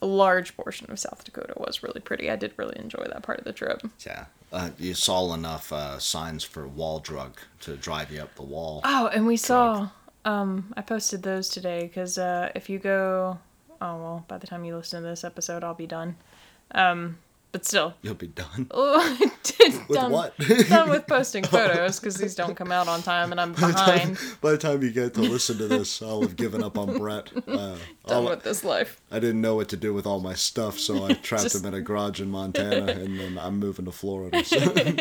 [0.00, 2.30] a large portion of South Dakota was really pretty.
[2.30, 3.82] I did really enjoy that part of the trip.
[4.06, 4.26] Yeah.
[4.52, 8.80] Uh, you saw enough uh, signs for Wall Drug to drive you up the wall.
[8.84, 9.90] Oh, and we saw.
[10.24, 13.38] Um, I posted those today because uh, if you go,
[13.80, 16.16] oh well, by the time you listen to this episode, I'll be done.
[17.50, 18.66] But still, You'll be done.
[18.72, 20.36] oh, With done, what?
[20.68, 23.72] done with posting photos because these don't come out on time and I'm By the,
[23.72, 24.18] time, behind.
[24.42, 27.30] by the time you get to listen to this, I'll have given up on Brett.
[27.48, 29.00] Uh, Done with this life.
[29.10, 31.66] I didn't know what to do with all my stuff, so I trapped Just- him
[31.66, 34.44] in a garage in Montana, and then I'm moving to Florida.
[34.44, 34.96] So.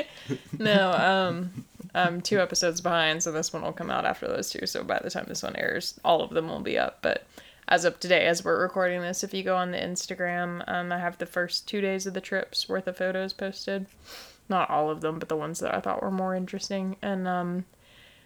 [0.58, 4.66] No, um, I'm two episodes behind, so this one will come out after those two.
[4.66, 7.00] So by the time this one airs, all of them will be up.
[7.02, 7.26] But
[7.68, 11.00] as of today, as we're recording this, if you go on the Instagram, um, I
[11.00, 13.88] have the first two days of the trips worth of photos posted.
[14.48, 16.96] Not all of them, but the ones that I thought were more interesting.
[17.02, 17.66] And um,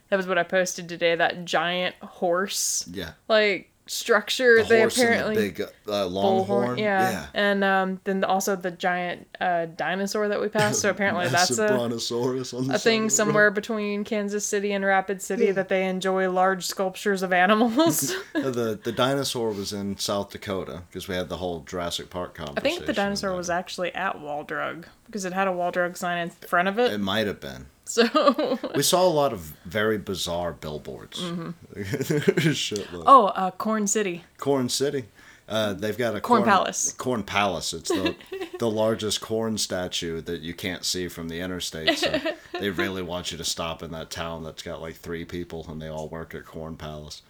[0.10, 1.16] that was what I posted today.
[1.16, 3.14] That giant horse, yeah.
[3.28, 4.64] like structure.
[4.64, 6.78] The they apparently and the big uh, longhorn.
[6.78, 7.28] yeah.
[7.34, 10.80] and um, then also the giant uh, dinosaur that we passed.
[10.80, 15.88] So apparently that's a a thing somewhere between Kansas City and Rapid City that they
[15.88, 18.16] enjoy large sculptures of animals.
[18.34, 22.58] the the dinosaur was in South Dakota because we had the whole Jurassic Park conversation.
[22.58, 25.98] I think the dinosaur was actually at Wall Drug because it had a Wall Drug
[25.98, 26.94] sign in front of it.
[26.94, 27.66] It might have been.
[27.86, 31.22] So, We saw a lot of very bizarre billboards.
[31.22, 33.04] Mm-hmm.
[33.06, 34.24] oh, uh, Corn City.
[34.38, 35.06] Corn City.
[35.50, 36.94] Uh, they've got a Corn Palace.
[36.94, 37.74] Corn Palace.
[37.74, 38.16] It's the
[38.60, 41.98] the largest corn statue that you can't see from the interstate.
[41.98, 42.18] So
[42.58, 45.82] they really want you to stop in that town that's got like three people and
[45.82, 47.22] they all work at Corn Palace.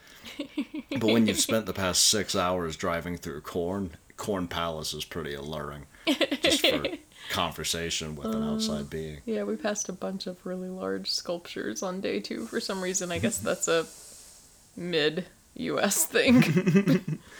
[0.91, 5.33] But when you've spent the past six hours driving through Corn, Corn Palace is pretty
[5.33, 5.87] alluring,
[6.43, 6.83] just for
[7.31, 9.19] conversation with an uh, outside being.
[9.25, 12.45] Yeah, we passed a bunch of really large sculptures on day two.
[12.45, 13.85] For some reason, I guess that's a
[14.75, 16.05] mid U.S.
[16.05, 16.43] thing.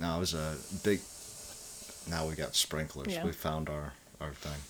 [0.00, 1.00] No, it was a big.
[2.10, 3.12] Now we got sprinklers.
[3.14, 3.24] Yeah.
[3.24, 4.60] We found our our thing.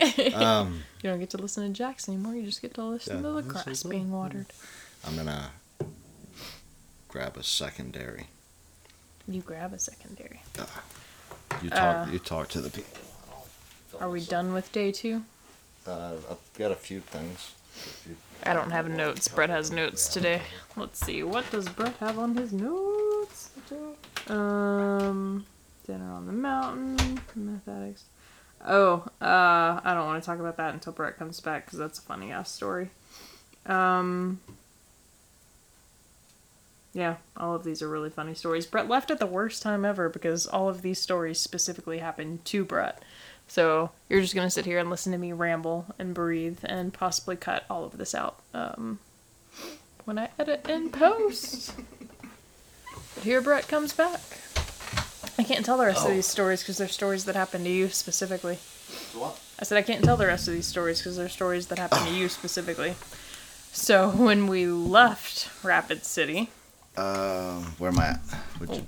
[0.34, 2.34] Um, you don't get to listen to Jax anymore.
[2.34, 4.46] You just get to listen Yeah, to the grass being watered.
[5.06, 5.50] I'm gonna
[7.06, 8.26] grab a secondary.
[9.28, 10.42] You grab a secondary.
[10.58, 10.82] Ah,
[11.62, 12.08] you talk.
[12.08, 12.98] Uh, you talk to the people.
[14.00, 15.22] Are we done with day two?
[15.86, 17.52] Uh, I've got a few things.
[17.76, 19.28] If you- I don't have notes.
[19.28, 20.42] Brett has notes today.
[20.76, 21.22] Let's see.
[21.22, 23.50] What does Brett have on his notes?
[24.28, 25.46] Um,
[25.86, 27.20] dinner on the mountain.
[27.34, 28.04] Meth addicts.
[28.66, 31.98] Oh, uh, I don't want to talk about that until Brett comes back because that's
[31.98, 32.90] a funny ass story.
[33.66, 34.40] Um,
[36.94, 38.66] yeah, all of these are really funny stories.
[38.66, 42.64] Brett left at the worst time ever because all of these stories specifically happened to
[42.64, 43.02] Brett.
[43.48, 47.36] So you're just gonna sit here and listen to me ramble and breathe and possibly
[47.36, 48.98] cut all of this out um,
[50.04, 51.74] when I edit and post.
[53.14, 54.20] But here Brett comes back.
[55.38, 56.14] I can't tell the rest of Oh.
[56.14, 58.58] these stories because they're stories that happen to you specifically.
[59.14, 59.38] What?
[59.58, 62.04] I said I can't tell the rest of these stories because they're stories that happen
[62.06, 62.94] to you specifically.
[63.72, 66.50] So when we left Rapid City,
[66.96, 68.20] Um, where am I at?
[68.68, 68.86] You,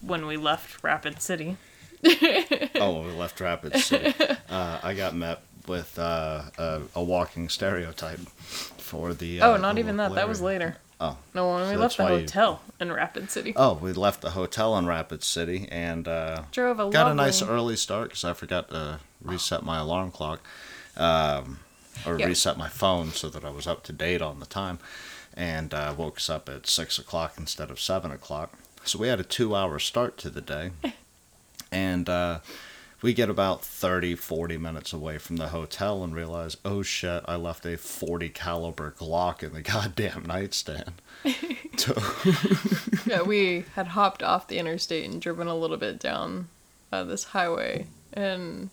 [0.00, 1.56] when we left Rapid City,
[2.76, 4.14] oh, we left Rapid City.
[4.50, 9.40] Uh, I got met with uh, a, a walking stereotype for the.
[9.40, 10.14] oh, uh, not the even that.
[10.14, 10.76] That was later.
[11.00, 11.16] Oh.
[11.34, 13.52] No, when we So left the why you- hotel in Rapid City.
[13.56, 17.42] Oh, we left the hotel in Rapid City and uh, Drove a got a nice
[17.42, 20.40] early start because I forgot to reset my alarm clock.
[20.96, 21.58] Um,
[22.06, 22.26] or Yeah.
[22.26, 24.78] reset my phone so that I was up to date on the time,
[25.34, 28.52] and uh, woke us up at six o'clock instead of seven o'clock.
[28.84, 30.70] So we had a two-hour start to the day,
[31.72, 32.40] and uh,
[33.02, 37.34] we get about 30, 40 minutes away from the hotel and realize, oh shit, I
[37.34, 40.92] left a 40 caliber Glock in the goddamn nightstand.
[41.76, 42.00] so,
[43.06, 46.48] yeah, we had hopped off the interstate and driven a little bit down
[46.92, 48.70] uh, this highway, and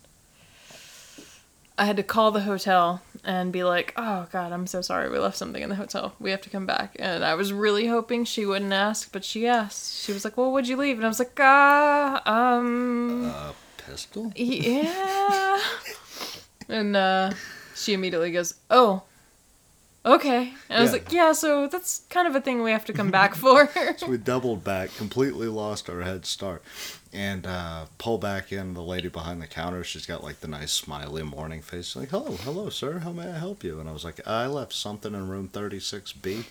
[1.80, 5.10] I had to call the hotel and be like, "Oh God, I'm so sorry.
[5.10, 6.14] We left something in the hotel.
[6.20, 9.48] We have to come back." And I was really hoping she wouldn't ask, but she
[9.48, 10.04] asked.
[10.04, 14.32] She was like, "Well, what'd you leave?" And I was like, "Ah, um, uh, pistol?
[14.36, 15.62] yeah."
[16.70, 17.32] and uh,
[17.76, 19.04] she immediately goes, "Oh."
[20.06, 20.54] Okay.
[20.70, 23.12] And I was like, yeah, so that's kind of a thing we have to come
[23.12, 23.70] back for.
[23.98, 26.64] So we doubled back, completely lost our head start,
[27.12, 28.74] and uh, pull back in.
[28.74, 31.88] The lady behind the counter, she's got like the nice smiley morning face.
[31.88, 33.00] She's like, hello, hello, sir.
[33.00, 33.80] How may I help you?
[33.80, 36.46] And I was like, I left something in room 36B,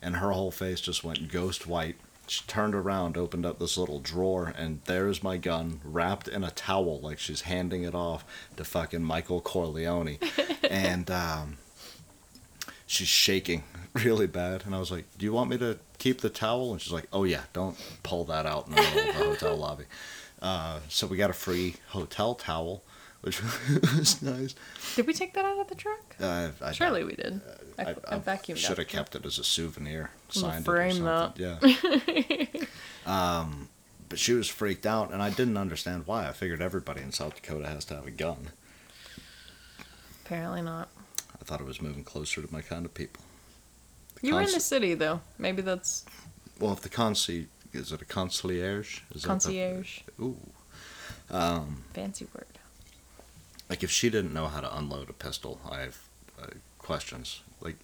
[0.00, 1.96] and her whole face just went ghost white.
[2.26, 6.50] She turned around, opened up this little drawer, and there's my gun wrapped in a
[6.50, 8.24] towel, like she's handing it off
[8.56, 10.18] to fucking Michael Corleone,
[10.70, 11.58] and um,
[12.86, 14.64] she's shaking really bad.
[14.64, 17.08] And I was like, "Do you want me to keep the towel?" And she's like,
[17.12, 19.84] "Oh yeah, don't pull that out in the middle of the hotel lobby."
[20.42, 22.84] Uh, so we got a free hotel towel,
[23.22, 23.42] which
[23.96, 24.54] was nice.
[24.94, 26.14] Did we take that out of the truck?
[26.20, 27.40] Uh, I, Surely we did.
[27.78, 30.10] I, I, I, vacuumed Should have kept it as a souvenir.
[30.34, 32.48] We'll Signed frame it or something.
[32.52, 32.66] Yeah.
[33.40, 33.68] um,
[34.10, 36.28] but she was freaked out, and I didn't understand why.
[36.28, 38.50] I figured everybody in South Dakota has to have a gun.
[40.24, 40.88] Apparently not.
[41.40, 43.24] I thought it was moving closer to my kind of people.
[44.26, 45.20] You were in the city though.
[45.38, 46.04] Maybe that's
[46.60, 49.00] Well, if the conci is it a concierge?
[49.14, 50.00] Is that the- concierge.
[50.20, 50.36] ooh.
[51.30, 52.46] Um, Fancy word.
[53.70, 55.98] like if she didn't know how to unload a pistol, I have
[56.40, 56.46] uh,
[56.78, 57.40] questions.
[57.60, 57.76] Like,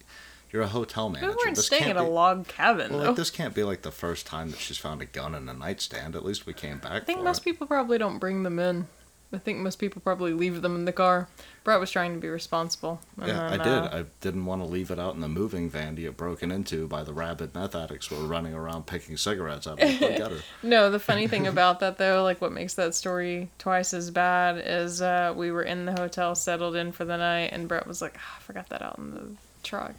[0.51, 1.31] you're a hotel manager.
[1.31, 3.07] We weren't This staying can't at a be- log cabin Well, though.
[3.07, 5.53] like, this can't be like the first time that she's found a gun in a
[5.53, 6.15] nightstand.
[6.15, 6.91] At least we came back.
[6.91, 7.45] I think most it.
[7.45, 8.87] people probably don't bring them in.
[9.33, 11.29] I think most people probably leave them in the car.
[11.63, 12.99] Brett was trying to be responsible.
[13.23, 13.67] Yeah, I then, did.
[13.67, 16.51] uh, I didn't want to leave it out in the moving van to get broken
[16.51, 20.15] into by the rabid meth addicts who were running around picking cigarettes out of the
[20.17, 20.41] gutter.
[20.63, 24.61] No, the funny thing about that though, like what makes that story twice as bad
[24.65, 28.01] is uh, we were in the hotel, settled in for the night, and Brett was
[28.01, 29.27] like, "Ah, "I forgot that out in the
[29.63, 29.95] truck,"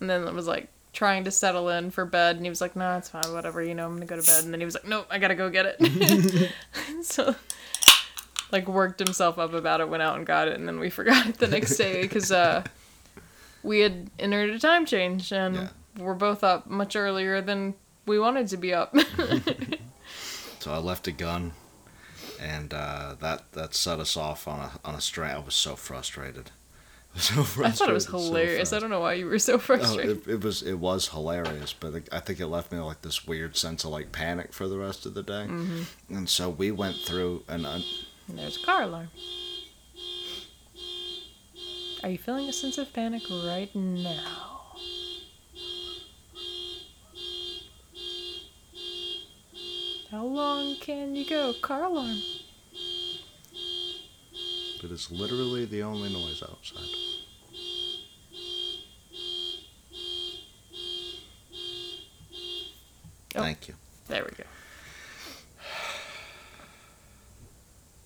[0.00, 2.74] and then it was like trying to settle in for bed, and he was like,
[2.76, 4.74] "No, it's fine, whatever, you know, I'm gonna go to bed," and then he was
[4.74, 6.52] like, "Nope, I gotta go get it,"
[7.02, 7.34] so
[8.52, 11.26] like worked himself up about it, went out and got it, and then we forgot
[11.26, 12.62] it the next day because uh,
[13.62, 15.68] we had entered a time change and Yeah.
[15.98, 17.74] we're both up much earlier than
[18.06, 18.94] we wanted to be up.
[20.60, 21.52] So I left a gun,
[22.40, 25.30] and uh, that that set us off on a on a string.
[25.30, 26.50] I was so frustrated.
[27.20, 27.40] So.
[27.62, 28.72] I thought it was so hilarious.
[28.72, 30.26] I don't know why you were so Oh, frustrated.
[30.26, 33.56] it, it was it was hilarious, but I think it left me like this weird
[33.56, 35.46] sense of like panic for the rest of the day.
[35.48, 36.16] Mm-hmm.
[36.16, 37.84] And so we went through an un-
[38.28, 39.08] And there's a car alarm.
[42.02, 44.60] Are you feeling a sense of panic right now?
[50.10, 51.54] How long can you go?
[51.60, 52.18] Car alarm.
[54.84, 56.82] It is literally the only noise outside.
[63.34, 63.40] Oh.
[63.40, 63.74] Thank you.
[64.08, 64.44] There we go.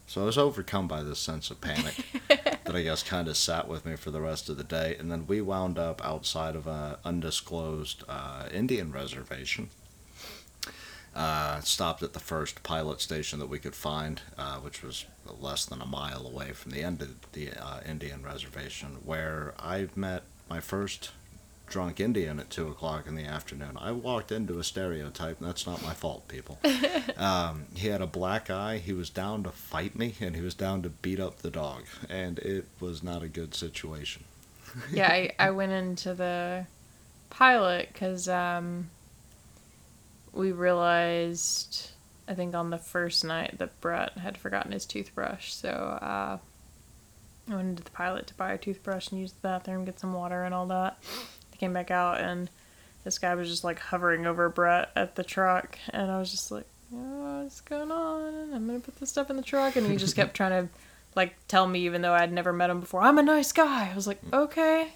[0.07, 1.97] So I was overcome by this sense of panic
[2.29, 4.95] that I guess kind of sat with me for the rest of the day.
[5.01, 9.71] And then we wound up outside of an undisclosed uh, Indian reservation.
[11.19, 15.05] Uh, stopped at the first pilot station that we could find, uh, which was
[15.41, 19.89] less than a mile away from the end of the uh, Indian reservation, where I
[19.97, 21.11] met my first
[21.67, 23.77] drunk Indian at 2 o'clock in the afternoon.
[23.81, 26.59] I walked into a stereotype, and that's not my fault, people.
[27.17, 28.79] Um, he had a black eye.
[28.79, 31.83] He was down to fight me, and he was down to beat up the dog,
[32.09, 34.23] and it was not a good situation.
[34.93, 36.67] yeah, I, I went into the
[37.29, 38.91] pilot because um,
[40.39, 41.91] we realized,
[42.29, 45.53] I think on the first night, that Brett had forgotten his toothbrush.
[45.53, 46.39] So uh,
[47.51, 50.13] I went into the pilot to buy a toothbrush and use the bathroom, get some
[50.13, 51.03] water and all that.
[51.53, 52.49] I came back out and
[53.03, 56.51] this guy was just like hovering over Brett at the truck, and I was just
[56.51, 58.53] like, oh, "What's going on?
[58.53, 60.73] I'm gonna put this stuff in the truck," and he just kept trying to
[61.15, 63.91] like tell me, even though I'd never met him before, I'm a nice guy.
[63.91, 64.93] I was like, okay.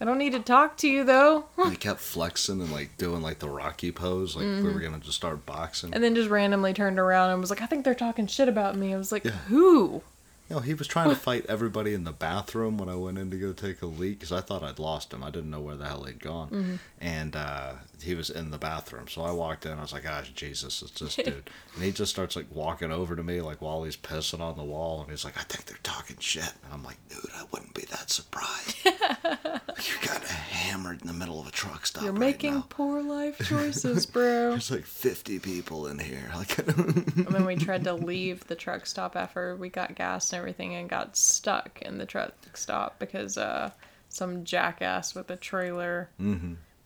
[0.00, 1.46] I don't need to talk to you though.
[1.70, 5.16] he kept flexing and like doing like the Rocky pose, like we were gonna just
[5.16, 5.94] start boxing.
[5.94, 8.76] And then just randomly turned around and was like, I think they're talking shit about
[8.76, 8.92] me.
[8.94, 9.30] I was like, Yeah.
[9.48, 10.02] who?
[10.48, 13.30] You know, he was trying to fight everybody in the bathroom when I went in
[13.30, 15.24] to go take a leak because I thought I'd lost him.
[15.24, 16.50] I didn't know where the hell he'd gone.
[16.50, 16.74] Mm-hmm.
[17.00, 17.72] And uh,
[18.02, 19.08] he was in the bathroom.
[19.08, 19.72] So I walked in.
[19.72, 21.50] I was like, ah, Jesus, it's this dude.
[21.74, 24.64] and he just starts like walking over to me like while he's pissing on the
[24.64, 25.00] wall.
[25.00, 26.52] And he's like, I think they're talking shit.
[26.64, 28.76] And I'm like, dude, I wouldn't be that surprised.
[28.84, 32.02] you got hammered in the middle of a truck stop.
[32.04, 32.66] You're right making now.
[32.68, 34.50] poor life choices, bro.
[34.50, 36.30] There's like 50 people in here.
[36.34, 40.38] Like, and then we tried to leave the truck stop after we got gas and
[40.38, 43.70] everything and got stuck in the truck stop because uh,
[44.08, 46.10] some jackass with a trailer,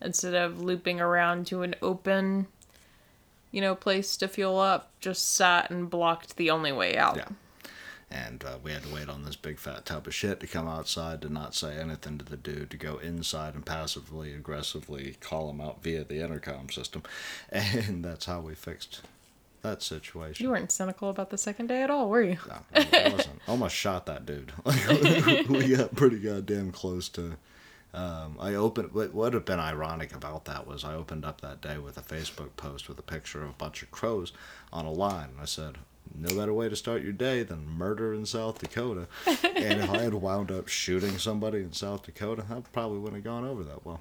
[0.00, 2.46] instead of looping around to an open,
[3.50, 7.16] you know, place to fuel up, just sat and blocked the only way out.
[7.16, 7.28] Yeah.
[8.12, 10.66] And uh, we had to wait on this big fat tub of shit to come
[10.66, 15.48] outside to not say anything to the dude, to go inside and passively, aggressively call
[15.50, 17.02] him out via the intercom system.
[17.52, 19.02] And that's how we fixed
[19.62, 20.44] that situation.
[20.44, 22.38] You weren't cynical about the second day at all, were you?
[22.48, 23.40] No, I wasn't.
[23.46, 24.52] Almost shot that dude.
[24.64, 27.36] Like, we got pretty goddamn close to.
[27.92, 28.92] Um, I opened.
[28.92, 32.02] What would have been ironic about that was I opened up that day with a
[32.02, 34.32] Facebook post with a picture of a bunch of crows
[34.72, 35.30] on a line.
[35.40, 35.78] I said,
[36.14, 40.02] "No better way to start your day than murder in South Dakota." and if I
[40.02, 43.84] had wound up shooting somebody in South Dakota, I probably wouldn't have gone over that
[43.84, 44.00] well.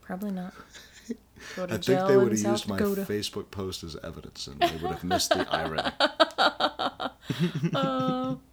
[0.00, 0.54] Probably not.
[1.58, 4.92] I think they would have South used my Facebook post as evidence, and they would
[4.92, 5.82] have missed the irony.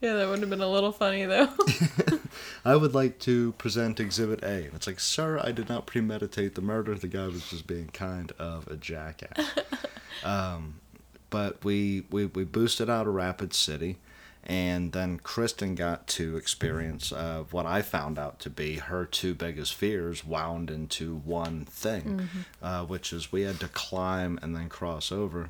[0.01, 1.49] Yeah, that would have been a little funny though.
[2.66, 4.66] I would like to present Exhibit A.
[4.66, 6.95] And it's like, sir, I did not premeditate the murder.
[6.95, 9.49] The guy was just being kind of a jackass.
[10.24, 10.80] um,
[11.30, 13.97] but we, we, we boosted out of Rapid City.
[14.43, 19.36] And then Kristen got to experience uh, what I found out to be her two
[19.36, 22.30] biggest fears wound into one thing,
[22.62, 25.49] uh, which is we had to climb and then cross over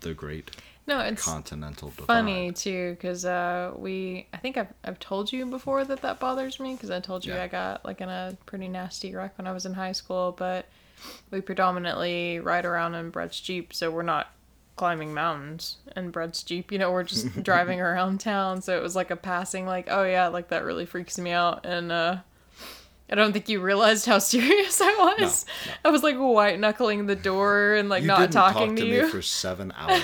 [0.00, 0.52] the Great
[0.86, 2.06] no, it's Continental Divide.
[2.06, 6.58] funny too because uh, we I think I've, I've told you before that that bothers
[6.58, 7.44] me because I told you Yeah.
[7.44, 10.66] I got like in a pretty nasty wreck when I was in high school but
[11.30, 14.32] we predominantly ride around in Brett's Jeep so we're not
[14.76, 18.96] climbing mountains in Brett's Jeep you know we're just driving around town so it was
[18.96, 22.16] like a passing like oh yeah like that really freaks me out and uh
[23.12, 25.44] I don't think you realized how serious I was.
[25.84, 28.88] I was like white knuckling the door and like you not talking talk to, to
[28.88, 29.02] you.
[29.02, 30.02] me for seven hours.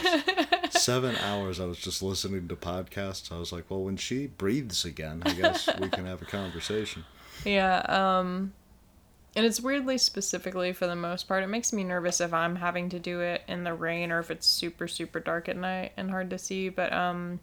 [0.70, 1.58] seven hours.
[1.58, 3.32] I was just listening to podcasts.
[3.32, 7.04] I was like, well, when she breathes again, I guess we can have a conversation.
[7.44, 8.52] Yeah, um
[9.36, 11.44] and it's weirdly specifically for the most part.
[11.44, 14.30] It makes me nervous if I'm having to do it in the rain or if
[14.32, 17.38] it's super super dark at night and hard to see, but um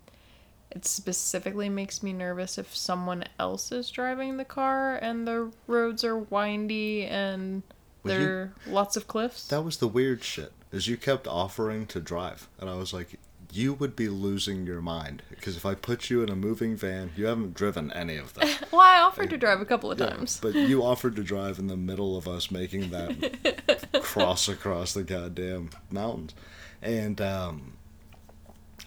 [0.75, 6.03] it specifically makes me nervous if someone else is driving the car and the roads
[6.03, 7.63] are windy and
[8.03, 9.47] Well, there are lots of cliffs.
[9.47, 10.51] That was the weird shit.
[10.71, 13.17] Is you kept offering to drive, and I was like,
[13.53, 17.11] you would be losing your mind because if I put you in a moving van,
[17.15, 18.49] you haven't driven any of them.
[18.71, 20.39] well, I offered to drive a couple of times.
[20.41, 25.03] But you offered to drive in the middle of us making that cross across the
[25.03, 26.35] goddamn mountains.
[26.81, 27.77] And um,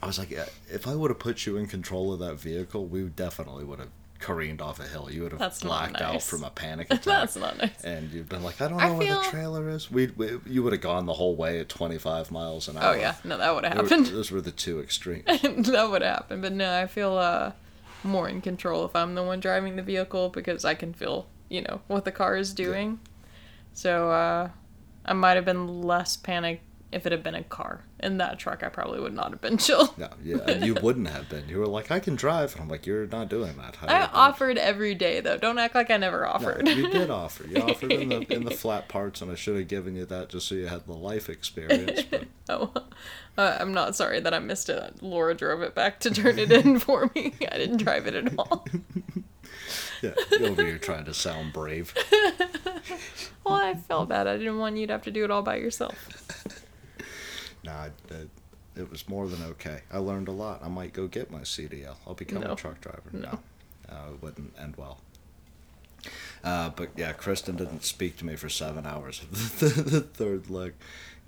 [0.03, 3.03] I was like, if I would have put you in control of that vehicle, we
[3.03, 3.89] definitely would have
[4.21, 5.09] careened off a hill.
[5.11, 7.03] You would have That's blacked out from a panic attack.
[7.05, 7.85] That's not nice.
[7.85, 9.91] And you've been like, I don't I know where the trailer is.
[9.91, 12.95] We, we you would have gone the whole way at 25 miles an hour.
[12.95, 14.07] Oh yeah, no, that would have They were- happened.
[14.15, 15.25] those were the two extremes.
[15.27, 16.41] that would happen.
[16.41, 17.53] But no, I feel uh,
[18.05, 21.63] more in control if I'm the one driving the vehicle because I can feel, you
[21.63, 22.99] know, what the car is doing.
[23.73, 24.51] So uh,
[25.05, 27.85] I might have been less panicked if it had been a car.
[28.01, 29.93] In that truck, I probably would not have been chill.
[29.99, 31.49] No, yeah, and you wouldn't have been.
[31.49, 32.53] You were like, I can drive.
[32.55, 33.77] And I'm like, you're not doing that.
[33.77, 35.37] How I offered every day though.
[35.37, 36.67] Don't act like I never No, offered.
[36.69, 37.47] you did offer.
[37.47, 40.29] You offered in the in the flat parts, and I should have given you that
[40.31, 42.03] just so you had the life experience.
[42.03, 42.73] But oh,
[43.37, 45.03] uh, I'm not sorry that I missed it.
[45.03, 47.35] Laura drove it back to turn it in for me.
[47.53, 48.65] I didn't drive it at all.
[50.03, 51.93] yeah, you're over here trying to sound brave.
[53.45, 54.27] Well, I felt bad.
[54.27, 55.95] I didn't want you to have to do it all by yourself.
[57.65, 58.29] Nah, it,
[58.77, 59.81] it was more than okay.
[59.93, 60.61] I learned a lot.
[60.63, 61.97] I might go get my CDL.
[62.07, 62.53] I'll become No.
[62.53, 63.03] a truck driver.
[63.13, 63.39] No.
[63.89, 64.99] uh, it wouldn't end well.
[66.45, 70.49] Uh, but yeah, Kristen didn't speak to me for seven hours of the, the third
[70.49, 70.75] leg.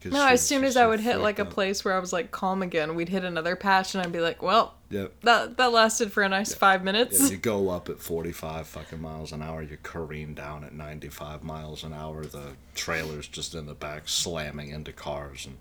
[0.02, 2.62] No, as soon as I would hit like a place where I was like calm
[2.62, 5.12] again, we'd hit another patch, and I'd be like, "Well, Yep.
[5.24, 9.02] that that lasted for a nice five Yeah, minutes." you go up at 45 fucking
[9.02, 12.24] miles an hour, you careen down at 95 miles an hour.
[12.24, 15.58] The trailer's just in the back slamming into cars, and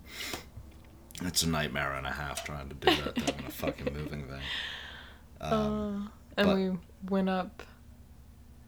[1.22, 4.24] it's a nightmare and a half trying to do that thing in a fucking moving
[4.26, 4.40] thing.
[5.40, 6.72] Um, and but- we
[7.08, 7.62] went up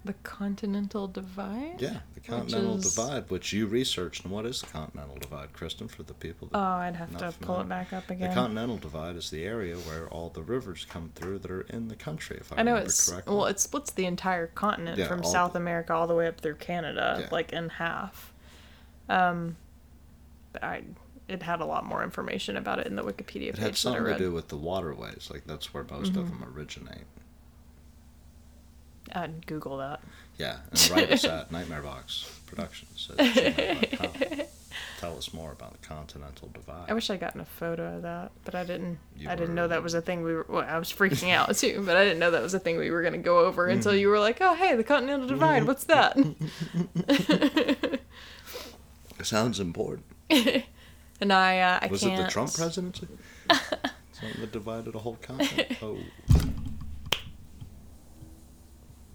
[0.04, 1.76] The Continental Divide?
[1.80, 4.24] Yeah, the Continental is- Divide, which you researched.
[4.24, 7.32] And what is the Continental Divide, Kristen, for the people that Oh, I'd have to
[7.40, 8.30] pull it back up again.
[8.30, 8.34] The.
[8.34, 11.94] Continental Divide is the area where all the rivers come through that are in the
[11.96, 13.34] country, if I, I know it's correctly.
[13.36, 16.40] well, it splits the entire continent Yeah, from South the- America all the way up
[16.40, 17.28] through Canada, Yeah.
[17.30, 18.32] like in half.
[19.08, 19.56] Um,
[20.62, 20.82] I
[21.28, 23.68] it had a lot more information about it in the Wikipedia it page had that
[23.70, 25.28] I something to do with the waterways.
[25.32, 27.04] Like that's where most of them originate.
[29.14, 30.00] I'd Google that.
[30.38, 33.10] Yeah, and write us at Nightmarebox Productions.
[33.18, 34.48] At
[34.98, 36.86] Tell us more about the Continental Divide.
[36.88, 38.98] I wish I'd gotten a photo of that, but I didn't.
[39.18, 40.46] You I didn't know that was a thing we were.
[40.48, 42.90] Well, I was freaking out too, but I didn't know that was a thing we
[42.90, 43.72] were going to go over Mm-hmm.
[43.78, 45.66] until you were like, "Oh, hey, the Continental Divide.
[45.66, 46.16] What's that?"
[49.18, 50.06] It sounds important.
[51.22, 52.18] And I, uh, I Was can't.
[52.18, 53.06] it the Trump presidency?
[54.12, 55.76] Something that divided a whole continent.
[55.82, 55.96] Oh,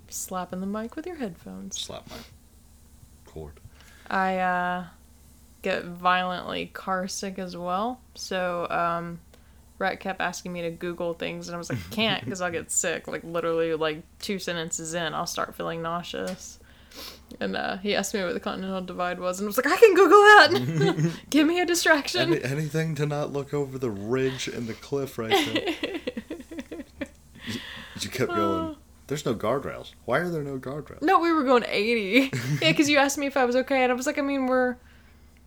[0.10, 1.80] Slapping the mic with your headphones.
[1.80, 2.16] slap my
[3.26, 3.60] cord.
[4.10, 4.86] I uh,
[5.62, 8.00] get violently car sick as well.
[8.16, 9.20] So, um,
[9.78, 12.72] Brett kept asking me to Google things, and I was like, can't because I'll get
[12.72, 13.08] sick.
[13.10, 16.58] Like, literally, like two sentences in, I'll start feeling nauseous.
[17.40, 19.78] And uh, he asked me what the Continental Divide was, and I was like, I
[19.78, 21.12] can Google that!
[21.30, 22.34] Give me a distraction!
[22.34, 25.76] Any, anything to not look over the ridge and the cliff right there.
[27.48, 27.60] you,
[28.00, 28.76] you kept going.
[29.08, 29.94] There's no guardrails.
[30.06, 31.02] Why are there no guardrails?
[31.02, 32.32] No, we were going 80.
[32.62, 34.48] yeah, because you asked me if I was okay, and I was like, I mean,
[34.48, 34.78] we're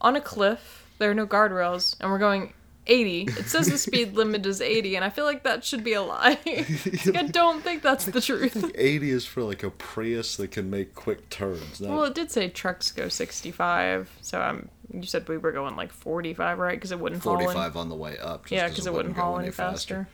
[0.00, 2.52] on a cliff, there are no guardrails, and we're going
[2.90, 3.22] 80.
[3.38, 6.02] It says the speed limit is 80, and I feel like that should be a
[6.02, 6.38] lie.
[6.44, 8.72] Like, I don't think that's the truth.
[8.74, 11.80] 80 is for like a Prius that can make quick turns.
[11.80, 14.68] Not, Well, it did say trucks go 65, so I'm.
[14.92, 16.74] You said we were going like 45, right?
[16.74, 18.42] Because it wouldn't haul 45 on the way up.
[18.46, 20.08] Just Yeah, 'cause because it wouldn't haul go any faster.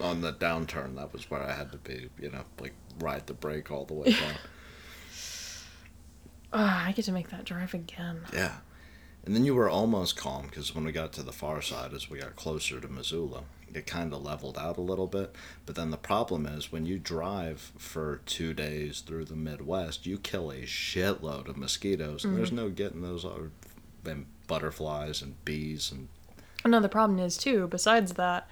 [0.00, 3.32] On the downturn, that was where I had to be, you know, like ride the
[3.34, 4.34] brake all the way down.
[6.52, 8.20] Ah, I get to make that drive again.
[8.32, 8.52] yeah.
[9.24, 12.08] And then you were almost calm because when we got to the far side, as
[12.08, 13.42] we got closer to Missoula,
[13.74, 15.34] it kind of leveled out a little bit.
[15.66, 20.18] But then the problem is when you drive for two days through the Midwest, you
[20.18, 22.56] kill a shitload of mosquitoes, and there's mm-hmm.
[22.56, 23.50] no getting those other
[24.06, 26.08] and butterflies and bees and
[26.64, 27.68] Another problem is too.
[27.68, 28.48] Besides that,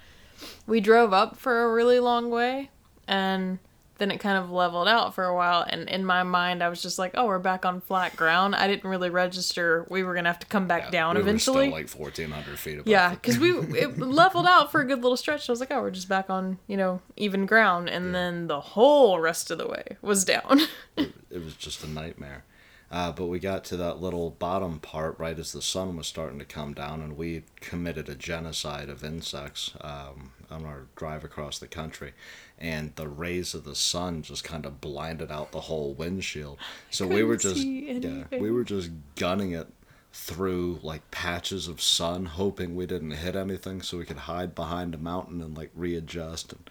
[0.65, 2.69] we drove up for a really long way,
[3.07, 3.59] and
[3.97, 5.65] then it kind of leveled out for a while.
[5.67, 8.67] And in my mind, I was just like, "Oh, we're back on flat ground." I
[8.67, 11.69] didn't really register we were gonna have to come back Yeah, down we eventually.
[11.69, 12.87] Like 1,400 feet above.
[12.87, 15.49] yeah, because we it leveled out for a good little stretch.
[15.49, 18.59] I was like, "Oh, we're just back on you know even ground," and then the
[18.61, 20.61] whole rest of the way was down.
[20.97, 22.43] it was just a nightmare.
[22.89, 26.39] Uh, but we got to that little bottom part right as the sun was starting
[26.39, 31.59] to come down, and we committed a genocide of insects um, on our drive across
[31.59, 32.13] the country.
[32.57, 36.57] And the rays of the sun just kind of blinded out the whole windshield.
[36.89, 39.67] So we were just yeah, we were just gunning it
[40.13, 44.95] through like patches of sun, hoping we didn't hit anything, so we could hide behind
[44.95, 46.53] a mountain and like readjust.
[46.53, 46.69] And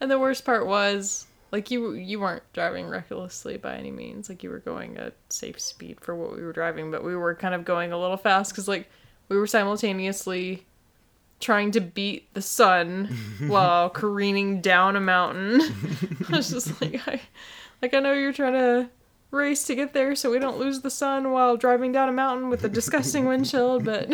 [0.00, 4.28] And the worst part was, like you you weren't driving recklessly by any means.
[4.28, 7.34] Like you were going at safe speed for what we were driving, but we were
[7.34, 8.88] kind of going a little fast because like
[9.28, 10.66] we were simultaneously
[11.40, 13.06] trying to beat the sun
[13.46, 15.60] while careening down a mountain.
[16.28, 17.20] I was just like I
[17.82, 18.88] like I know you're trying to
[19.30, 22.48] race to get there so we don't lose the sun while driving down a mountain
[22.48, 24.10] with a disgusting windshield, but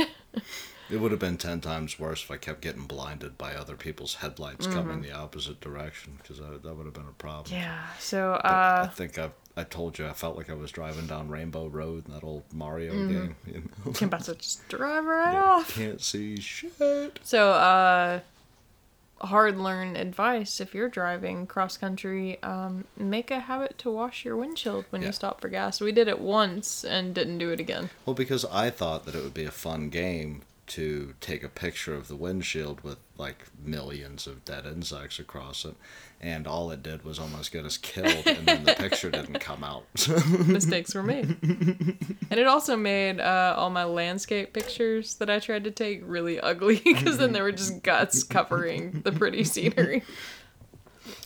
[0.91, 4.16] It would have been ten times worse if I kept getting blinded by other people's
[4.16, 7.55] headlights coming the opposite direction, because that, that would have been a problem.
[7.55, 7.86] yeah.
[7.99, 11.07] So But I uh think I I told you I felt like I was driving
[11.07, 13.34] down Rainbow Road in that old Mario game.
[13.47, 13.93] You know?
[14.01, 15.74] I'm about to just drive right off.
[15.74, 17.18] Can't see shit.
[17.24, 18.20] So, uh,
[19.20, 24.36] hard learned advice if you're driving cross country, um, make a habit to wash your
[24.36, 25.09] windshield when Yeah.
[25.09, 25.80] you stop for gas.
[25.80, 27.91] We did it once and didn't do it again.
[28.07, 31.94] Well, because I thought that it would be a fun game to take a picture
[31.94, 35.74] of the windshield with like millions of dead insects across it,
[36.20, 39.64] and all it did was almost get us killed, and then the picture didn't come
[39.64, 39.84] out.
[40.46, 41.36] Mistakes were made.
[41.42, 46.38] and it also made uh, all my landscape pictures that I tried to take really
[46.40, 50.02] ugly because then there were just guts covering the pretty scenery.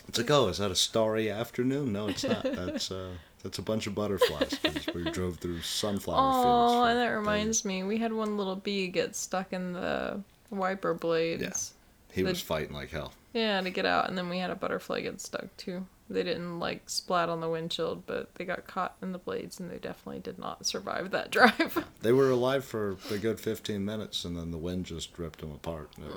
[0.07, 1.91] It's like, oh, is that a starry afternoon?
[1.93, 2.43] No, it's not.
[2.43, 3.13] That's uh,
[3.43, 4.57] that's a bunch of butterflies
[4.95, 6.73] we drove through sunflower fields.
[6.75, 7.15] Oh, and that days.
[7.17, 11.73] reminds me, we had one little bee get stuck in the wiper blades.
[12.11, 13.13] He the- was fighting like hell.
[13.33, 15.85] Yeah, to get out, and then we had a butterfly get stuck too.
[16.09, 19.71] They didn't like splat on the windshield, but they got caught in the blades, and
[19.71, 21.85] they definitely did not survive that drive.
[22.01, 25.51] They were alive for a good 15 minutes, and then the wind just ripped them
[25.53, 25.89] apart.
[25.97, 26.11] Was,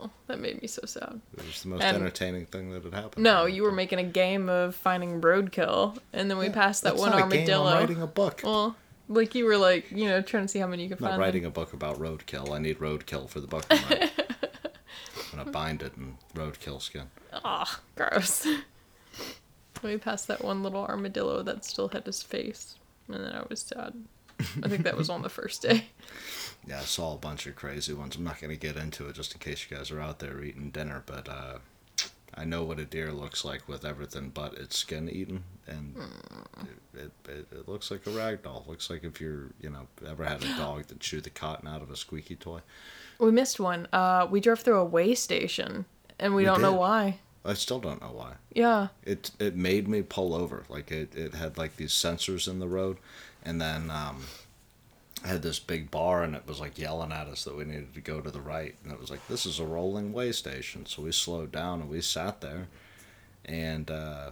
[0.00, 1.20] oh, that made me so sad.
[1.36, 3.24] it was the most And- entertaining thing that had happened.
[3.24, 7.10] No, you were making a game of finding roadkill, and then we passed that one
[7.10, 7.66] not a game, armadillo.
[7.66, 8.40] I'm writing a book.
[8.44, 8.76] Well,
[9.08, 11.10] like you were like, you know, trying to see how many you could I'm not
[11.10, 11.20] find.
[11.20, 12.50] writing a book about roadkill.
[12.54, 13.66] I need roadkill for the book.
[13.68, 14.08] I'm.
[15.32, 17.10] I'm gonna bind it in roadkill skin.
[17.32, 18.46] Ah, gross.
[19.82, 22.76] We passed that one little armadillo that still had his face,
[23.08, 23.94] and then I was sad.
[24.62, 25.86] I think that was on the first day.
[26.66, 28.16] Yeah, I saw a bunch of crazy ones.
[28.16, 30.70] I'm not gonna get into it just in case you guys are out there eating
[30.70, 31.58] dinner, but uh,
[32.34, 35.94] I know what a deer looks like with everything but its skin eaten, and
[36.94, 38.64] it, it, it, it looks like a rag doll.
[38.66, 41.82] Looks like if you're you know ever had a dog that chewed the cotton out
[41.82, 42.60] of a squeaky toy.
[43.18, 43.86] We missed one.
[43.92, 45.84] Uh, we drove through a way station,
[46.18, 47.20] and we, We don't know why.
[47.44, 48.34] I still don't know why.
[48.52, 48.88] Yeah.
[49.04, 50.64] it it made me pull over.
[50.68, 52.96] Like it, it had like these sensors in the road,
[53.44, 54.24] and then um,
[55.22, 57.94] I had this big bar, and it was like yelling at us that we needed
[57.94, 60.86] to go to the right, and it was like this is a rolling way station.
[60.86, 62.68] So we slowed down and we sat there,
[63.44, 64.30] and uh,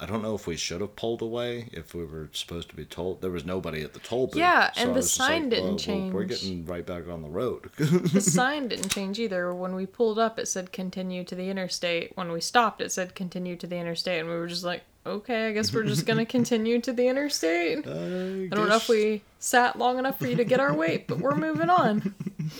[0.00, 2.84] I don't know if we should have pulled away if we were supposed to be
[2.84, 3.20] told.
[3.20, 4.36] There was nobody at the toll booth.
[4.36, 7.28] Yeah, so and the sign like, didn't "Well, well, We're getting right back on the
[7.28, 7.70] road.
[7.76, 9.54] The sign didn't change either.
[9.54, 12.16] When we pulled up, it said continue to the interstate.
[12.16, 15.48] When we stopped, it said continue to the interstate, and we were just like, okay,
[15.48, 17.86] I guess we're just gonna continue to the interstate.
[17.86, 21.06] I, I don't know if we sat long enough for you to get our weight,
[21.06, 22.14] but we're moving on.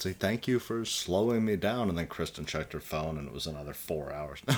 [0.00, 3.34] Say thank you for slowing me down, and then Kristen checked her phone, and it
[3.34, 4.40] was another four hours.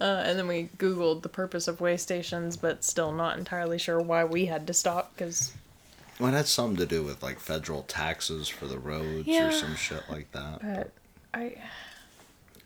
[0.00, 4.00] Uh, and then we Googled the purpose of way stations, but still not entirely sure
[4.00, 5.52] why we had to stop because
[6.18, 9.48] Well, it had something to do with like federal taxes for the roads Yeah.
[9.48, 10.60] or some shit like that.
[10.60, 10.90] but
[11.32, 11.56] I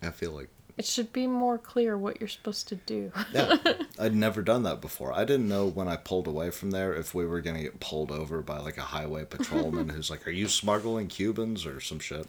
[0.02, 0.48] I feel like
[0.78, 3.12] it should be more clear what you're supposed to do.
[3.34, 3.56] yeah,
[3.98, 5.12] I'd never done that before.
[5.12, 8.12] I didn't know when I pulled away from there if we were gonna get pulled
[8.12, 12.26] over by like a highway patrolman who's like, "Are you smuggling Cubans or some shit?"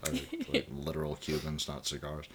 [0.52, 2.26] Like literal Cubans, not cigars.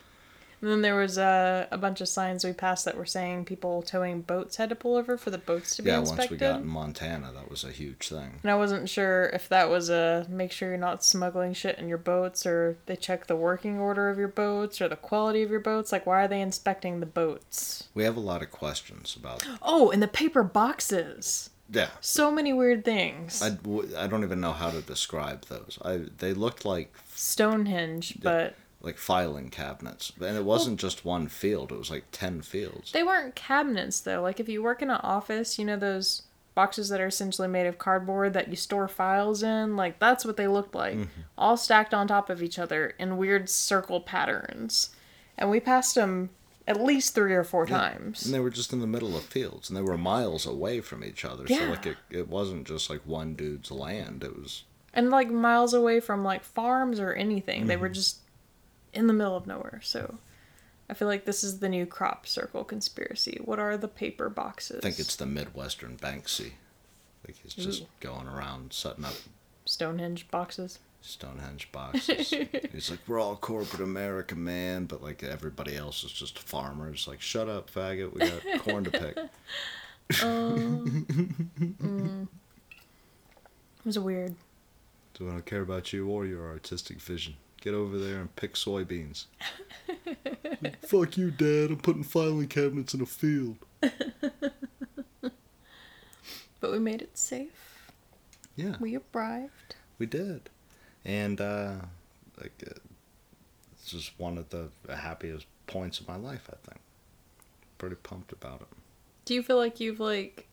[0.65, 3.83] And then there was uh, a bunch of signs we passed that were saying people
[3.83, 6.63] towing boats had to pull over for the boats to be Yeah, once we got
[6.63, 8.41] in Montana, that was a huge thing.
[8.43, 11.87] And I wasn't sure if that was a make sure you're not smuggling shit in
[11.87, 15.51] your boats, or they check the working order of your boats, or the quality of
[15.51, 15.93] your boats.
[15.93, 17.91] Like, why are they inspecting the boats?
[17.93, 19.47] We have a lot of questions about.
[19.63, 21.51] Oh, and the paper boxes.
[21.71, 23.43] Yeah, So many weird things.
[23.43, 23.57] I,
[23.99, 25.79] I don't even know how to describe those.
[25.85, 28.55] I they looked like Stonehenge, but
[28.85, 31.73] like filing cabinets, and it wasn't just one field.
[31.73, 32.93] It was like ten fields.
[32.93, 34.23] they weren't cabinets though.
[34.23, 36.23] Like if you work in an office, you know those
[36.55, 39.77] boxes that are essentially made of cardboard that you store files in.
[39.77, 41.21] Like that's what they looked like, mm-hmm.
[41.37, 44.91] all stacked on top of each other in weird circle patterns.
[45.37, 46.31] And we passed them
[46.67, 48.25] at least three or four times.
[48.25, 51.05] And they were just in the middle of fields, and they were miles away from
[51.05, 51.45] each other.
[51.47, 51.59] Yeah.
[51.59, 54.23] So like it, it wasn't just like one dude's land.
[54.23, 54.65] It was
[54.95, 57.67] and like miles away from like farms or anything.
[57.67, 57.95] They were mm-hmm.
[57.95, 58.19] just
[58.95, 59.81] in the middle of nowhere.
[59.83, 60.19] So
[60.89, 63.41] I feel like this is the new crop circle conspiracy.
[63.45, 64.79] What are the paper boxes?
[64.79, 66.53] I think it's the Midwestern Banksy.
[67.27, 67.87] Like he's just Ooh.
[68.01, 69.15] going around setting up
[69.65, 70.79] Stonehenge boxes.
[71.01, 72.31] Stonehenge boxes.
[72.73, 77.07] he's like, we're all corporate America, man, but like everybody else is just farmers.
[77.09, 78.13] Like, shut up, faggot.
[78.13, 79.19] We got corn to pick.
[80.23, 81.07] Um,
[81.59, 82.29] mm.
[83.85, 84.35] It was weird.
[85.17, 87.37] So I don't care about you or your artistic vision.
[87.65, 89.25] Get over there and pick soybeans.
[90.83, 91.71] Fuck you, Dad.
[91.71, 93.57] I'm putting filing cabinets in a field.
[96.61, 97.91] But we made it safe.
[98.57, 99.75] Yeah, We arrived.
[99.99, 100.49] we did.
[101.05, 101.75] And, uh,
[102.41, 102.71] like, uh,
[103.75, 106.81] it's just one of the happiest points of my life, I think.
[107.77, 108.69] Pretty pumped about it.
[109.27, 110.47] Do you feel like you've like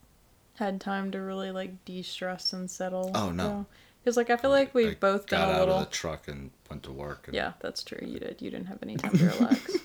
[0.55, 3.12] had time to really like de-stress and settle?
[3.16, 3.66] Oh, no.
[4.04, 5.78] Because like I feel like we've I both been got a out little.
[5.80, 7.28] of the truck and went to work.
[7.28, 7.99] And Yeah, that's true.
[8.06, 8.41] You did.
[8.41, 9.78] You didn't have any time to relax.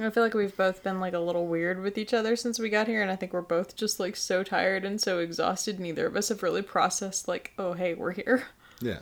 [0.00, 2.68] I feel like we've both been like a little weird with each other since we
[2.68, 5.78] got here, and I think we're both just like so tired and so exhausted.
[5.78, 8.44] Neither of us have really processed like, oh hey, we're here.
[8.80, 8.98] Yeah,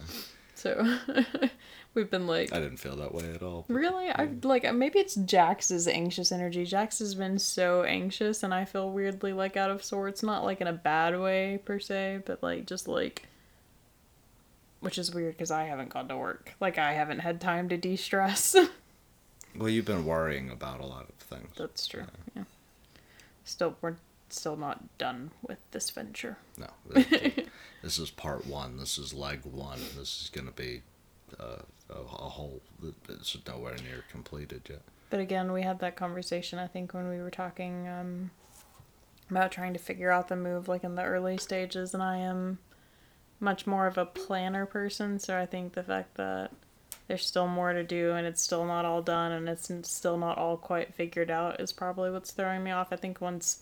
[0.55, 0.99] So
[1.95, 3.65] we've been like, I didn't feel that way at all.
[3.69, 4.11] Really?
[4.11, 6.65] I like maybe it's Jax's anxious energy.
[6.65, 10.61] Jax has been so anxious and I feel weirdly like out of sorts, not like
[10.61, 13.27] in a bad way per se, but like just like
[14.83, 16.53] which is weird cuz I haven't gone to work.
[16.61, 18.55] Like I haven't had time to de-stress.
[19.55, 21.51] Well, you've been worrying about a lot of things.
[21.59, 22.07] That's true.
[22.35, 22.45] Yeah.
[23.45, 23.97] Still we're
[24.31, 26.39] still not done with this venture.
[26.57, 27.33] No, this-
[27.83, 28.79] this is part one.
[28.79, 29.79] This is leg one.
[29.95, 30.81] This is going to be
[31.39, 31.57] uh,
[31.91, 32.63] a, a whole.
[33.09, 34.81] It's nowhere near completed yet.
[35.11, 38.31] But again, we had that conversation, I think, when we were talking um,
[39.31, 42.59] about trying to figure out the move, like in the early stages, and I am
[43.43, 46.53] much more of a planner person, so I think the fact that
[47.09, 50.39] there's still more to do and it's still not all done and it's still not
[50.39, 52.93] all quite figured out is probably what's throwing me off.
[52.93, 53.59] I think once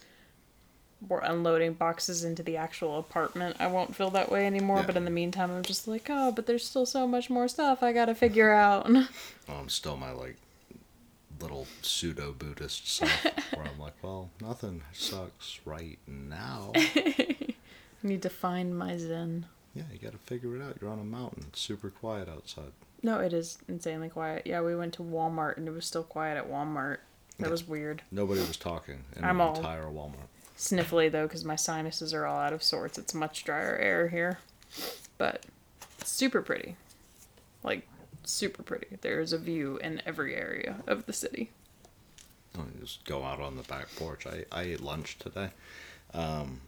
[1.09, 4.81] we're unloading boxes into the actual apartment, I won't feel that way anymore.
[4.81, 4.87] Yeah.
[4.87, 7.83] But in the meantime, I'm just like, oh, but there's still so much more stuff
[7.83, 8.89] I gotta figure out.
[9.49, 10.37] Well, I'm still my like
[11.41, 13.25] little pseudo Buddhist self,
[13.55, 16.71] where I'm like, well, nothing sucks right now.
[16.77, 17.55] I
[18.05, 19.47] need to find my zen.
[19.75, 20.79] Yeah, you got to figure it out.
[20.81, 21.45] You're on a mountain.
[21.49, 22.73] It's super quiet outside.
[23.03, 24.47] No, it is insanely quiet.
[24.47, 26.99] Yeah, we went to Walmart and it was still quiet at Walmart.
[27.39, 27.51] That Yeah.
[27.53, 28.03] was weird.
[28.11, 30.29] Nobody was talking in I'm the all- entire Walmart.
[30.59, 32.99] Sniffly though, because my sinuses are all out of sorts.
[32.99, 34.41] It's much drier air here,
[35.17, 35.47] but
[36.05, 36.77] super pretty.
[37.63, 37.89] Like
[38.25, 38.99] super pretty.
[39.01, 41.51] There is a view in every area of the city.
[42.59, 44.27] Oh, you just go out on the back porch.
[44.27, 45.51] I, I ate lunch today,
[46.13, 46.61] um,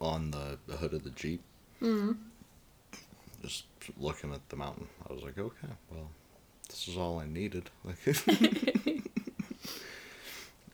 [0.00, 1.42] on the, the hood of the jeep.
[1.82, 2.16] Mm.
[3.42, 3.64] Just
[3.98, 4.86] looking at the mountain.
[5.08, 6.10] I was like, okay, well,
[6.68, 7.70] this is all I needed.
[7.84, 7.98] Like,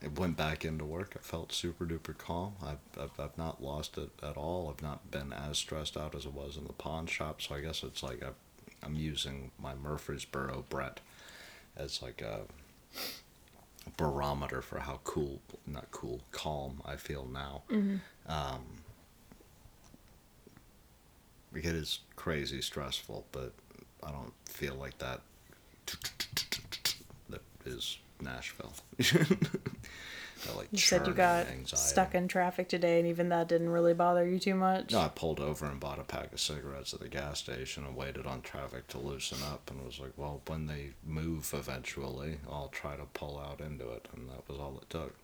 [0.05, 1.15] I went back into work.
[1.17, 2.55] I felt super duper calm.
[2.63, 4.69] I've, I've, I've not lost it at all.
[4.71, 7.41] I've not been as stressed out as I was in the pawn shop.
[7.43, 8.35] So I guess it's like I've,
[8.85, 11.01] I'm using my Murfreesboro Brett
[11.77, 12.43] as like a
[13.97, 17.63] barometer for how cool, not cool, calm I feel now.
[18.29, 18.86] Um, like,
[21.65, 23.53] it is crazy stressful, but
[24.03, 25.21] I don't feel like that.
[27.29, 28.73] That is Nashville.
[28.99, 33.95] that like You said you got stuck in traffic today, and even that didn't really
[33.95, 34.93] bother you too much.
[34.93, 37.97] No, I pulled over and bought a pack of cigarettes at the gas station and
[37.97, 42.69] waited on traffic to loosen up and was like, well, when they move eventually, I'll
[42.69, 44.09] try to pull out into it.
[44.15, 45.15] And that was all it took.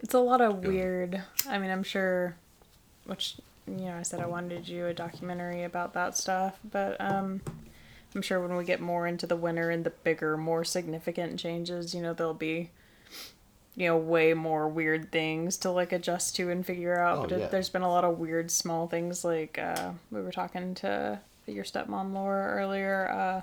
[0.00, 0.72] It's a lot of Good.
[0.72, 1.22] weird.
[1.48, 2.36] I mean, I'm sure,
[3.04, 3.36] which
[3.66, 7.40] you know, I said I wanted to do a documentary about that stuff, but um,
[8.14, 11.94] I'm sure when we get more into the winter and the bigger, more significant changes,
[11.94, 12.70] you know, there'll be,
[13.74, 17.18] you know, way more weird things to like adjust to and figure out.
[17.18, 17.46] Oh, but yeah.
[17.48, 21.64] there's been a lot of weird small things like uh, we were talking to your
[21.64, 23.08] stepmom Laura earlier.
[23.10, 23.40] Uh,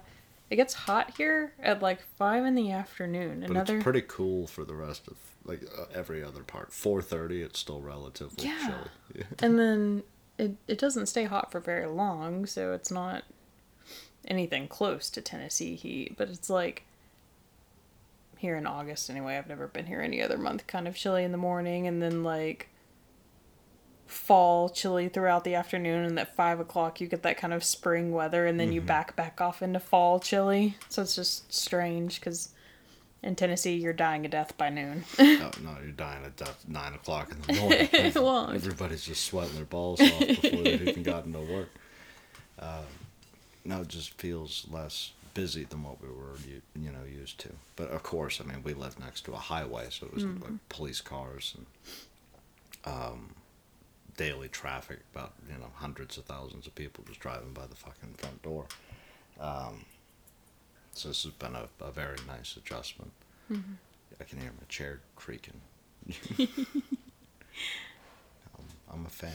[0.50, 3.42] it gets hot here at like five in the afternoon.
[3.42, 6.70] But Another it's pretty cool for the rest of like uh, every other part.
[6.72, 8.58] 4:30, it's still relatively Yeah.
[8.68, 8.90] chilly.
[9.16, 9.24] Yeah.
[9.46, 10.04] and then
[10.38, 13.24] it it doesn't stay hot for very long, so it's not
[14.26, 16.86] anything close to Tennessee heat, but it's like
[18.38, 19.38] here in August anyway.
[19.38, 20.68] I've never been here any other month.
[20.68, 22.70] Kind of chilly in the morning, and then like
[24.06, 28.12] fall chilly throughout the afternoon, and at five o'clock you get that kind of spring
[28.12, 28.88] weather, and then you mm-hmm.
[28.88, 30.78] back back off into fall chilly.
[30.90, 32.50] So it's just strange because.
[33.24, 35.06] In Tennessee, you're dying a death by noon.
[35.18, 37.90] no, no, you're dying at death nine o'clock in the morning.
[38.16, 41.70] Well, Everybody's just sweating their balls off before they've even gotten to work.
[42.60, 42.84] Um,
[43.66, 47.50] no, it just feels less busy than what we were, u- you know, used to.
[47.78, 50.44] But of course, I mean, we live next to a highway, so it was Mm-hmm.
[50.44, 53.30] like police cars and um,
[54.18, 55.00] daily traffic.
[55.16, 58.66] About you know, hundreds of thousands of people just driving by the fucking front door.
[59.40, 59.86] Um,
[60.94, 63.12] so this has been a, a very nice adjustment.
[63.52, 63.74] Mm-hmm.
[64.20, 65.60] I can hear my chair creaking.
[66.40, 66.48] I'm,
[68.94, 69.32] I'm a fan.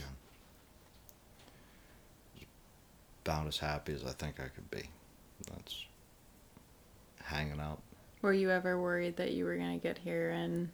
[3.25, 4.89] About as happy as I think I could be.
[5.51, 5.85] That's
[7.23, 7.81] hanging out.
[8.23, 10.71] Were you ever worried that you were gonna get here and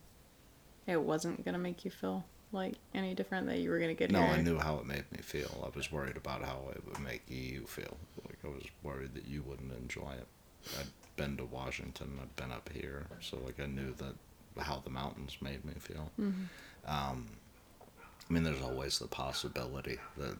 [0.87, 3.49] it wasn't gonna make you feel like any different?
[3.49, 4.29] That you were gonna get No, here?
[4.29, 5.67] No, I knew how it made me feel.
[5.67, 7.97] I was worried about how it would make you feel.
[8.25, 10.29] Like I was worried that you wouldn't enjoy it.
[10.79, 10.87] I'd
[11.17, 12.19] been to Washington.
[12.21, 14.15] I'd been up here, so like I knew that
[14.63, 16.11] how the mountains made me feel.
[16.21, 16.47] Mhm.
[16.87, 17.27] Um,
[18.29, 20.37] I mean, there's always the possibility that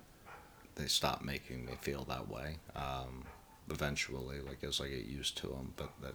[0.77, 2.59] they stop making me feel that way.
[2.75, 3.25] Um,
[3.71, 6.15] eventually, like as I get used to them, but that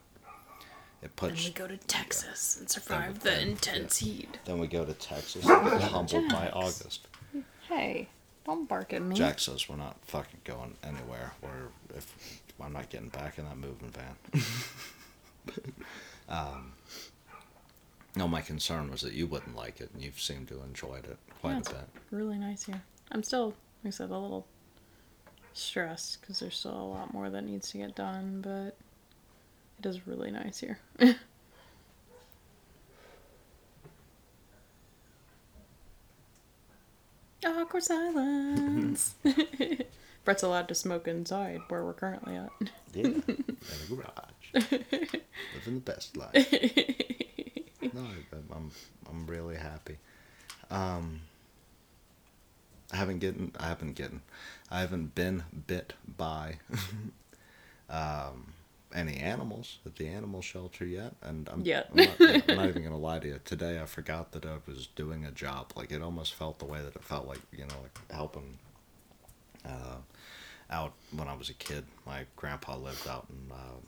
[1.01, 1.29] it puts.
[1.31, 1.45] Then puts.
[1.45, 4.39] we go to Texas and survive we- the then- intense heat.
[4.45, 7.07] Then we go to Texas and get humbled by August.
[7.67, 8.09] Hey,
[8.45, 9.15] don't bark at me.
[9.15, 11.33] Jax says we're not fucking going anywhere.
[11.41, 14.43] We're if I'm not getting back in that moving van.
[16.29, 16.73] um,
[18.15, 21.17] no, my concern was that you wouldn't like it, and you've seemed to enjoyed it
[21.41, 21.89] quite Yeah, a bit.
[22.11, 22.81] really nice here.
[23.11, 23.47] I'm still,
[23.83, 24.45] like I said, a little
[25.53, 28.75] stressed because there's still a lot more that needs to get done, but
[29.79, 30.79] it is really nice here.
[37.45, 39.15] Awkward silence.
[40.25, 42.49] Brett's allowed to smoke inside where we're currently at.
[42.91, 44.51] Yeah, in a garage,
[45.53, 46.33] living the best life.
[47.93, 48.01] no,
[48.51, 48.71] I'm
[49.07, 49.97] I'm really happy.
[50.71, 51.21] Um,
[52.91, 54.21] I haven't getting I haven't getting
[54.71, 56.57] I haven't been bit by
[57.91, 58.53] um,
[58.93, 61.89] any animals at the animal shelter yet, and I'm Yet.
[61.91, 63.39] I'm not, I'm not even gonna lie to you.
[63.45, 65.73] Today I forgot that I was doing a job.
[65.75, 68.57] Like it almost felt the way that it felt like you know like helping.
[69.65, 69.97] Uh,
[70.71, 73.81] out when I was a kid, my grandpa lived out in um,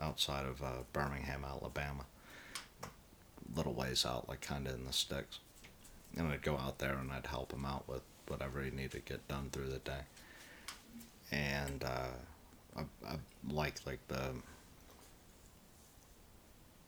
[0.00, 2.04] outside of uh, Birmingham, Alabama.
[3.54, 5.38] Little ways out, like kind of in the sticks.
[6.16, 8.98] And I'd go out there and I'd help him out with whatever he needed to
[9.00, 10.00] get done through the day.
[11.30, 12.08] And uh,
[12.76, 13.16] I, I
[13.50, 14.32] like like the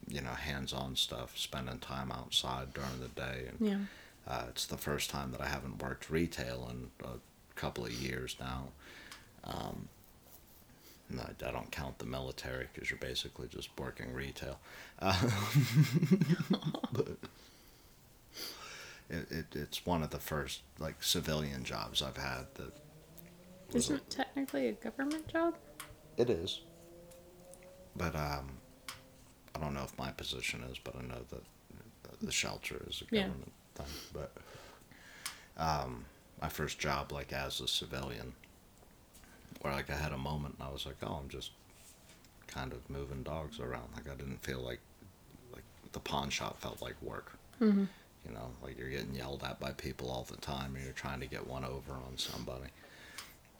[0.08, 3.78] you know hands-on stuff, spending time outside during the day, and Yeah.
[4.26, 7.18] uh, it's the first time that I haven't worked retail in a
[7.58, 8.68] couple of years now.
[9.44, 9.88] Um,
[11.10, 14.58] no, I don't count the military because you're basically just working retail.
[15.00, 15.18] Uh,
[16.92, 17.08] but
[19.08, 22.72] it, it, it's one of the first like civilian jobs I've had that
[23.74, 25.54] Isn't it technically a government job?
[26.16, 26.60] it is.
[27.96, 28.50] But um,
[29.54, 31.42] I don't know if my position is, but I know that
[32.20, 33.22] the shelter is a Yeah.
[33.24, 33.86] government thing.
[34.12, 34.32] But
[35.56, 36.04] um,
[36.40, 38.32] my first job, like as a civilian,
[39.60, 41.50] where like I had a moment and I was like, oh, I'm just
[42.46, 43.88] kind of moving dogs around.
[43.94, 44.80] Like I didn't feel like
[45.52, 47.32] like the pawn shop felt like work.
[47.60, 47.84] Mm-hmm.
[48.26, 51.20] You know, like you're getting yelled at by people all the time, and you're trying
[51.20, 52.70] to get one over on somebody,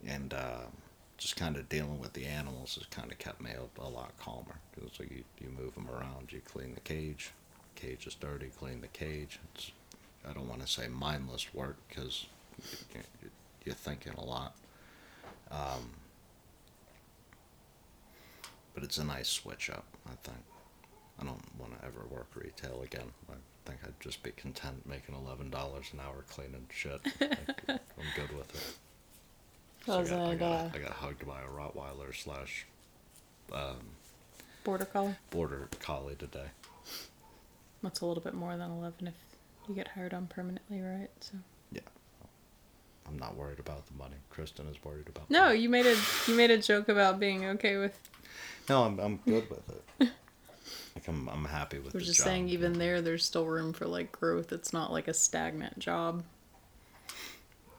[0.06, 0.66] and uh,
[1.16, 4.12] just kind of dealing with the animals has kind of kept me a, a lot
[4.18, 4.56] calmer.
[4.74, 7.32] Because like you, you move them around, you clean the cage,
[7.76, 9.38] cage is dirty, clean the cage.
[9.54, 9.72] It's
[10.28, 12.26] I don't want to say mindless work because
[13.64, 14.54] you're thinking a lot.
[15.50, 15.90] Um,
[18.74, 20.38] but it's a nice switch up, I think.
[21.20, 23.10] I don't want to ever work retail again.
[23.30, 23.34] I
[23.68, 27.00] think I'd just be content making eleven dollars an hour cleaning shit.
[27.20, 28.76] I'm good with it.
[29.84, 32.66] So I, got, I, got, uh, I got hugged by a Rottweiler slash
[33.52, 33.76] um,
[34.64, 35.16] border collie?
[35.30, 36.46] border collie today.
[37.82, 39.14] That's a little bit more than 11 if
[39.68, 41.10] you get hired on permanently, right?
[41.20, 41.36] So
[43.08, 44.16] I'm not worried about the money.
[44.30, 45.30] Kristen is worried about.
[45.30, 45.58] No, money.
[45.60, 45.96] you made a
[46.26, 47.98] you made a joke about being okay with.
[48.68, 49.68] no, I'm I'm good with
[50.00, 50.08] it.
[50.94, 52.24] Like I'm I'm happy with We're just job.
[52.26, 54.50] saying, even there, there's still room for like growth.
[54.52, 56.24] It's not like a stagnant job.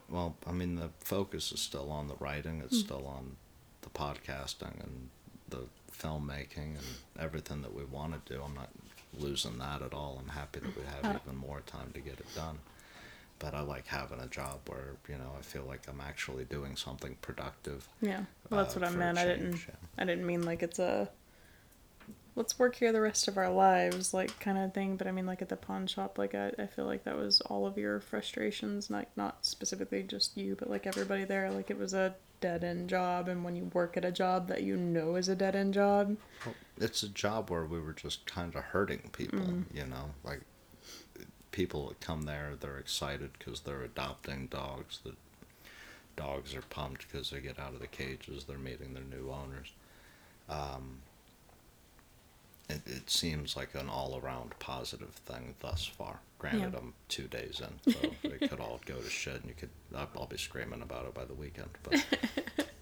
[0.10, 2.62] Well, I mean, the focus is still on the writing.
[2.64, 3.36] It's still on
[3.82, 5.10] the podcasting and
[5.50, 6.86] the filmmaking and
[7.20, 8.42] everything that we want to do.
[8.42, 8.70] I'm not
[9.18, 10.22] losing that at all.
[10.24, 12.60] I'm happy that we have Uh, even more time to get it done.
[13.40, 16.76] But I like having a job where you know I feel like I'm actually doing
[16.76, 17.88] something productive.
[18.02, 19.18] Yeah, well, that's uh, what I meant.
[19.18, 19.54] I didn't.
[19.68, 19.76] yeah.
[19.98, 21.10] I didn't mean like it's a.
[22.36, 24.96] Let's work here the rest of our lives, like kind of thing.
[24.96, 27.42] But I mean, like at the pawn shop, like I, I feel like that was
[27.42, 31.52] all of your frustrations, like not specifically just you, but like everybody there.
[31.52, 34.64] Like it was a dead end job, and when you work at a job that
[34.64, 36.16] you know is a dead end job,
[36.46, 39.76] Well, it's a job where we were just kind of hurting people, Mm-hmm.
[39.78, 40.42] you know, like
[41.52, 45.00] people that come there, they're excited because they're adopting dogs.
[45.04, 45.14] The
[46.16, 49.72] dogs are pumped because they get out of the cages, they're meeting their new owners.
[50.50, 51.00] Um,
[52.70, 56.20] it, it seems like an all around positive thing thus far.
[56.38, 56.80] Granted, Yeah.
[56.80, 60.10] I'm two days in, so it could all go to shit, and you could I'll,
[60.18, 61.70] I'll be screaming about it by the weekend.
[61.84, 62.06] But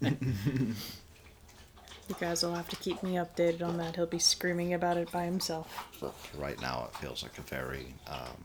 [2.08, 3.96] you guys will have to keep me updated on that.
[3.96, 5.86] He'll be screaming about it by himself.
[6.36, 8.44] Right now, it feels like a very um,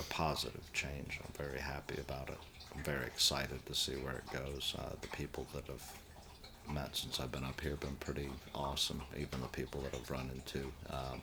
[0.00, 1.20] a positive change.
[1.22, 2.38] I'm very happy about it.
[2.74, 4.74] I'm very excited to see where it goes.
[4.78, 9.02] Uh, the people that I've met since I've been up here have been pretty awesome.
[9.16, 11.20] Even the people that I've run into um,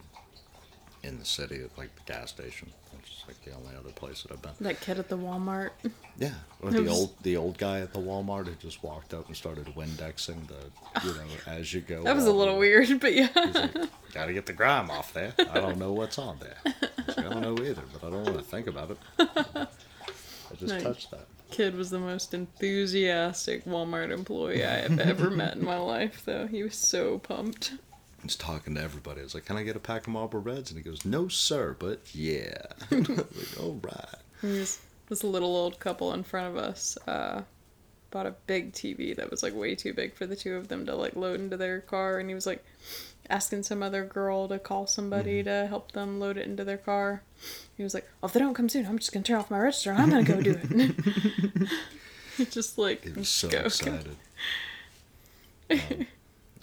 [1.03, 4.31] in the city, like the gas station, which is like the only other place that
[4.31, 4.51] I've been.
[4.59, 5.71] That kid at the Walmart.
[6.17, 9.35] Yeah, or the old the old guy at the Walmart who just walked up and
[9.35, 12.03] started Windexing the you know as you go.
[12.03, 13.29] That was a little weird, but yeah.
[13.33, 13.73] He's like,
[14.13, 15.33] gotta get the grime off there.
[15.39, 16.75] I don't know what's on there.
[17.07, 18.97] I, like, I don't know either, but I don't want to think about it.
[19.19, 19.67] I
[20.57, 20.83] just Nice.
[20.83, 21.27] touched that.
[21.49, 26.45] Kid was the most enthusiastic Walmart employee I have ever met in my life, though.
[26.47, 27.73] He was so pumped.
[28.21, 29.21] He's talking to everybody.
[29.21, 30.71] I was like, can I get a pack of Marlboro Reds?
[30.71, 32.57] And he goes, no, sir, but yeah.
[32.91, 33.17] Like,
[33.61, 34.15] all right.
[34.41, 37.43] This, this little old couple in front of us uh,
[38.17, 40.85] bought a big TV that was like way too big for the two of them
[40.87, 42.65] to like load into their car, and he was like
[43.29, 47.21] asking some other girl to call somebody to help them load it into their car.
[47.75, 49.59] He was like, "Oh, if they don't come soon, I'm just gonna turn off my
[49.59, 51.69] register and I'm gonna go do it."
[52.51, 53.65] just like He was so go, go.
[53.65, 54.15] excited.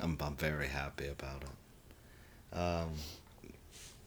[0.01, 2.57] Um, I'm, I'm very happy about it.
[2.59, 2.91] Um,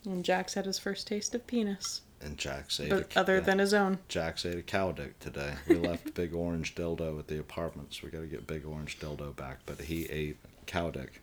[0.06, 3.42] And Jax had his first taste of penis, and Jax ate but a, other yeah,
[3.42, 4.00] than his own.
[4.08, 5.54] Jax ate a cow dick today.
[5.68, 8.02] We left Big Orange Dildo at the apartments.
[8.02, 11.22] We got to get Big Orange Dildo back, but he ate cow dick.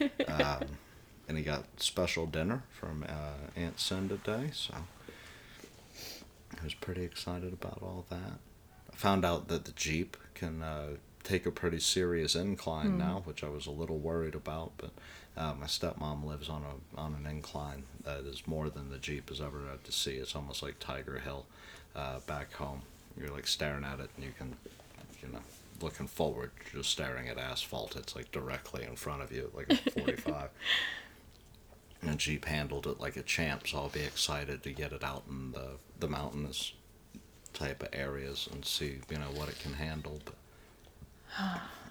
[0.28, 0.78] Um,
[1.28, 4.74] and he got special dinner from uh, Aunt Cinda today, so
[6.60, 8.38] I was pretty excited about all that.
[8.92, 13.42] I found out that the Jeep can uh, take a pretty serious incline now, which
[13.42, 14.90] I was a little worried about, but
[15.36, 19.28] uh, my stepmom lives on a on an incline that is more than the Jeep
[19.30, 20.12] has ever had to see.
[20.12, 21.46] It's almost like Tiger Hill
[21.96, 22.82] uh, back home.
[23.18, 24.56] You're like staring at it, and you can,
[25.22, 25.40] you know,
[25.80, 27.96] looking forward, just staring at asphalt.
[27.96, 30.48] It's like directly in front of you, like a 45.
[32.02, 35.24] and Jeep handled it like a champ, so I'll be excited to get it out
[35.28, 36.72] in the the mountainous
[37.54, 40.20] type of areas and see, you know, what it can handle.
[40.24, 40.34] But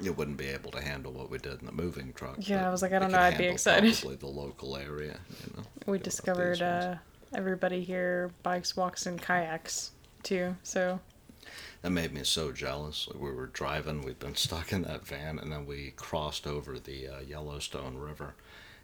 [0.04, 2.36] it wouldn't be able to handle what we did in the moving truck.
[2.40, 3.94] Yeah, I was like, I don't know, I'd be excited.
[3.96, 5.64] Probably the local area, you know.
[5.92, 6.96] We discovered uh,
[7.36, 9.92] everybody here bikes, walks, and kayaks
[10.24, 10.56] too.
[10.64, 11.00] So
[11.82, 13.08] That made me so jealous.
[13.08, 16.78] Like we were driving, we'd been stuck in that van, and then we crossed over
[16.80, 18.36] the uh, Yellowstone River,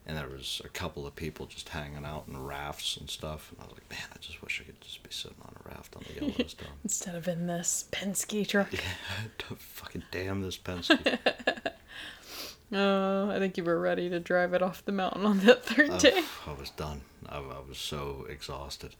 [0.08, 3.52] and there was a couple of people just hanging out in rafts and stuff.
[3.52, 5.70] And I was like, man, I just wish I could just be sitting on a
[5.70, 6.70] raft on the Yellowstone.
[6.84, 8.80] instead of in this Penske truck, yeah,
[9.58, 11.20] fucking damn this Penske.
[12.74, 15.90] uh, I think you were ready to drive it off the mountain on that third
[15.90, 16.24] I, day.
[16.48, 17.02] I was done.
[17.28, 18.96] I, I was so exhausted.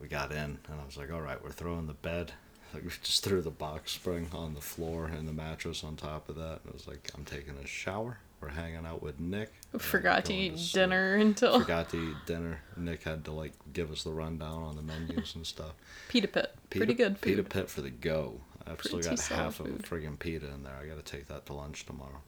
[0.00, 0.38] We got in,
[0.68, 2.32] and I was like, all right, we're throwing the bed.
[2.72, 6.28] Like, we just threw the box spring on the floor and the mattress on top
[6.28, 6.60] of that.
[6.62, 8.18] And it was like, I'm taking a shower.
[8.44, 9.50] We're hanging out with Nick.
[9.78, 10.72] Forgot to eat sleep.
[10.72, 12.60] dinner until Forgot to eat dinner.
[12.76, 15.72] Nick had to like give us the rundown on the menus and stuff.
[16.08, 16.54] pita pit.
[16.68, 17.36] Pita, Pretty good food.
[17.36, 18.42] Pita pit for the go.
[18.66, 20.74] I've still got half of a friggin' pita in there.
[20.74, 22.20] I got to take that to lunch tomorrow.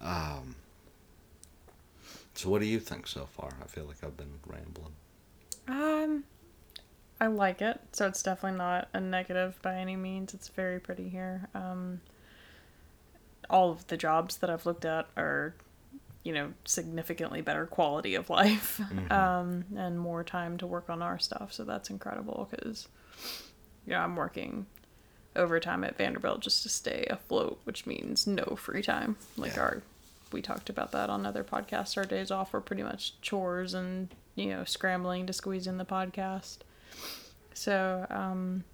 [0.00, 0.54] Um.
[2.34, 3.50] So what do you think so far?
[3.60, 4.94] I feel like I've been rambling.
[5.66, 6.24] Um,
[7.20, 7.80] I like it.
[7.92, 10.32] So it's definitely not a negative by any means.
[10.34, 11.48] It's very pretty here.
[11.54, 12.00] Um,
[13.50, 15.54] all of the jobs that I've looked at are,
[16.22, 18.80] you know, significantly better quality of life,
[19.10, 21.52] um, and more time to work on our stuff.
[21.52, 22.88] So that's incredible because,
[23.86, 24.66] yeah, I'm working
[25.36, 29.16] overtime at Vanderbilt just to stay afloat, which means no free time.
[29.36, 29.62] Like Yeah.
[29.62, 29.82] our,
[30.32, 31.96] we talked about that on other podcasts.
[31.96, 35.84] Our days off were pretty much chores and you know scrambling to squeeze in the
[35.84, 36.58] podcast.
[37.52, 38.64] So, um,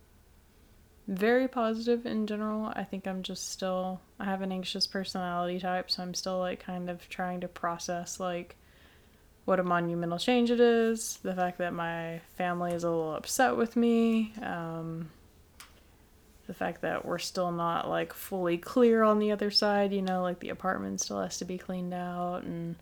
[1.11, 2.73] very positive in general.
[2.77, 6.65] I think I'm just still, I have an anxious personality type, so I'm still like
[6.65, 8.55] kind of trying to process like
[9.45, 13.57] what a monumental change it is, the fact that my family is a little upset
[13.57, 15.11] with me, um,
[16.47, 20.23] the fact that we're still not like fully clear on the other side, you know,
[20.23, 22.77] like the apartment still has to be cleaned out and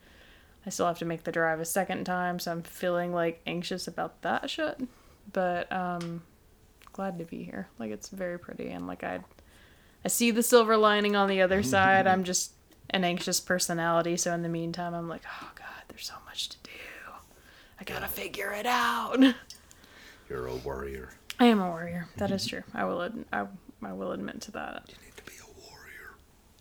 [0.66, 3.88] I still have to make the drive a second time, so I'm feeling like anxious
[3.88, 4.78] about that shit.
[5.32, 6.20] But um
[6.98, 7.68] glad to be here.
[7.78, 9.20] Like it's very pretty and like I
[10.04, 12.08] I see the silver lining on the other side.
[12.08, 12.54] I'm just
[12.90, 16.56] an anxious personality, so in the meantime I'm like, "Oh god, there's so much to
[16.64, 16.70] do.
[17.80, 19.16] I got to figure it out."
[20.28, 21.10] You're a warrior.
[21.38, 22.08] I am a warrior.
[22.16, 22.34] That mhm.
[22.34, 22.64] is true.
[22.74, 23.46] I will ad- I,
[23.80, 24.82] I will admit to that.
[24.88, 26.16] You need to be a warrior.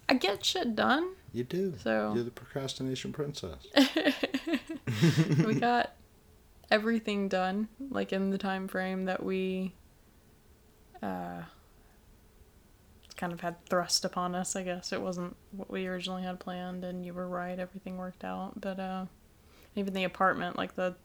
[0.08, 1.16] I get shit done.
[1.34, 1.74] You do.
[1.82, 3.66] So- You're the procrastination princess.
[5.48, 5.96] we got
[6.70, 9.74] everything done like in the time frame that we
[11.02, 11.42] uh
[13.06, 14.92] it's kind of had thrust upon us i guess.
[14.92, 18.60] It wasn't what we originally had planned and you were right everything worked out.
[18.60, 19.06] But uh
[19.76, 20.96] even the apartment like the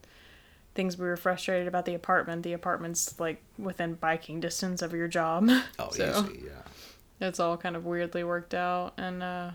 [0.75, 5.07] things we were frustrated about the apartment the apartment's like within biking distance of your
[5.07, 5.47] job.
[5.79, 7.27] Oh, So- easy, yeah.
[7.27, 9.51] it's all kind of weirdly worked out and uh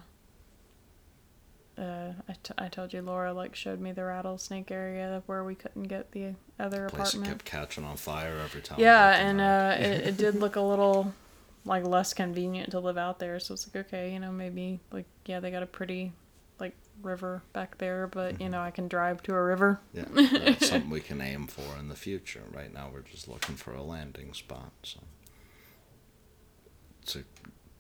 [1.79, 5.55] uh, I, t- I told you Laura like showed me the rattlesnake area where we
[5.55, 7.27] couldn't get the other Place apartment.
[7.27, 8.81] kept catching on fire every time.
[8.81, 11.15] Yeah, and uh, it, it did look a little
[11.65, 13.39] like less convenient to live out there.
[13.41, 16.13] So it's like okay, you know, maybe like yeah, they got a pretty
[16.59, 18.43] like river back there, but Mm-hmm.
[18.43, 19.79] you know, I can drive to a river.
[19.95, 22.43] Yeah, that's something we can aim for in the future.
[22.53, 24.73] Right now, we're just looking for a landing spot.
[24.83, 24.99] So
[27.03, 27.23] it's a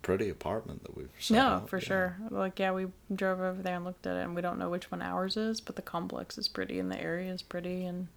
[0.08, 1.84] pretty apartment that we've set No, up, for yeah.
[1.84, 2.16] sure.
[2.30, 4.90] Like yeah, we drove over there and looked at it, and we don't know which
[4.90, 8.08] one ours is, but the complex is pretty and the area is pretty, and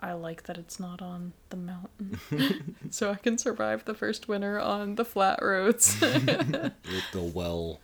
[0.00, 4.58] I like that it's not on the mountain, so I can survive the first winter
[4.60, 5.96] on the flat roads.
[6.00, 7.80] With the well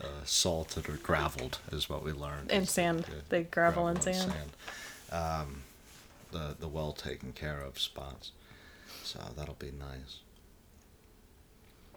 [0.00, 2.50] uh, salted or graveled is what we learned.
[2.50, 3.04] And sand.
[3.04, 4.32] the- They gravel and sand.
[5.12, 5.62] Um,
[6.32, 8.32] the the well taken care of spots.
[9.02, 10.20] So that'll be nice.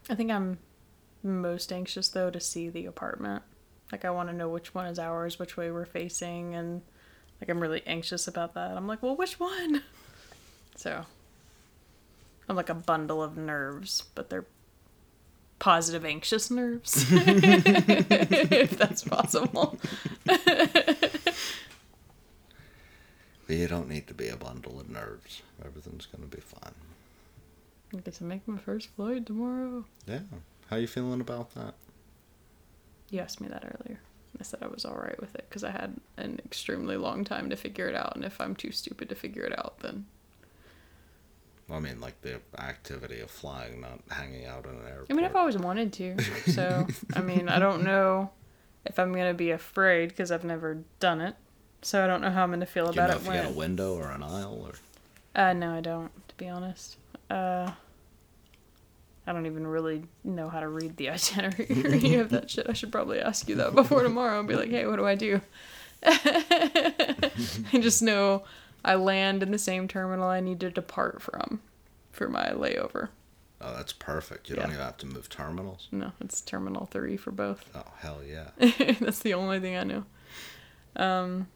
[0.10, 0.60] I think I'm
[1.24, 3.44] most anxious though to see the apartment.
[3.92, 6.82] Like I want to know which one is ours, which way we're facing, and
[7.42, 8.76] like I'm really anxious about that.
[8.76, 9.84] I'm like, well, which one?
[10.76, 11.04] So
[12.48, 14.46] I'm like a bundle of nerves, but they're
[15.58, 19.80] positive anxious nerves, if that's possible.
[20.24, 20.40] But
[23.48, 25.42] you don't need to be a bundle of nerves.
[25.66, 26.76] Everything's gonna be fine.
[27.98, 29.86] I get to make my first flight tomorrow.
[30.08, 30.20] Yeah.
[30.70, 31.74] How you feeling about that?
[33.10, 34.00] You asked me that earlier.
[34.40, 37.50] I said I was all right with it because I had an extremely long time
[37.50, 40.06] to figure it out, and if I'm too stupid to figure it out, then
[41.72, 45.08] I mean, like the activity of flying, not hanging out in an airport.
[45.10, 46.16] I mean, I've always wanted to.
[46.52, 48.30] So I mean, I don't know
[48.86, 51.36] if I'm gonna be afraid because I've never done it.
[51.82, 53.50] So I don't know how I'm gonna feel Do you about know it if you
[53.50, 54.74] got a window or an aisle or?
[55.40, 56.12] Uh, no, I don't.
[56.30, 56.98] To be honest,
[57.30, 57.72] uh,
[59.28, 62.68] I don't even really know how to read the itinerary of that shit.
[62.70, 65.16] I should probably ask you that before tomorrow and be like, hey, what do I
[65.16, 65.42] do?
[66.04, 67.32] I
[67.74, 68.44] just know
[68.86, 71.62] I land in the same terminal I need to depart from
[72.12, 73.10] for my layover.
[73.60, 74.50] Oh, that's perfect.
[74.50, 74.74] You don't Yeah.
[74.76, 75.88] even have to move terminals.
[75.92, 77.66] No, it's terminal three for both.
[77.76, 78.50] Oh hell yeah,
[79.00, 80.04] That's the only thing I know.
[80.96, 81.48] Um,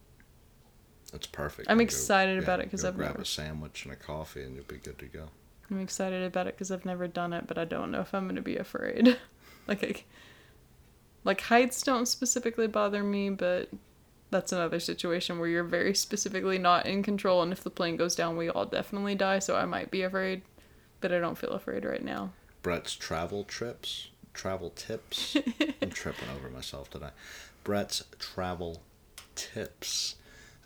[1.11, 1.69] that's perfect.
[1.69, 4.43] I'm You go- excited about it because I've grab never- a sandwich and a coffee
[4.43, 5.30] and you'll be good to go.
[5.72, 8.28] I'm excited about it because I've never done it, but I don't know if I'm
[8.28, 9.17] gonna be afraid.
[9.67, 10.03] like, I,
[11.24, 13.69] like heights don't specifically bother me, but
[14.32, 18.15] that's another situation where you're very specifically not in control, and if the plane goes
[18.15, 19.39] down, we all definitely die.
[19.39, 20.41] So I might be afraid,
[20.99, 22.32] but I don't feel afraid right now.
[22.61, 25.36] Brett's travel trips, travel tips.
[25.82, 27.09] I'm tripping over myself today.
[27.63, 28.82] Brett's travel
[29.36, 30.15] tips.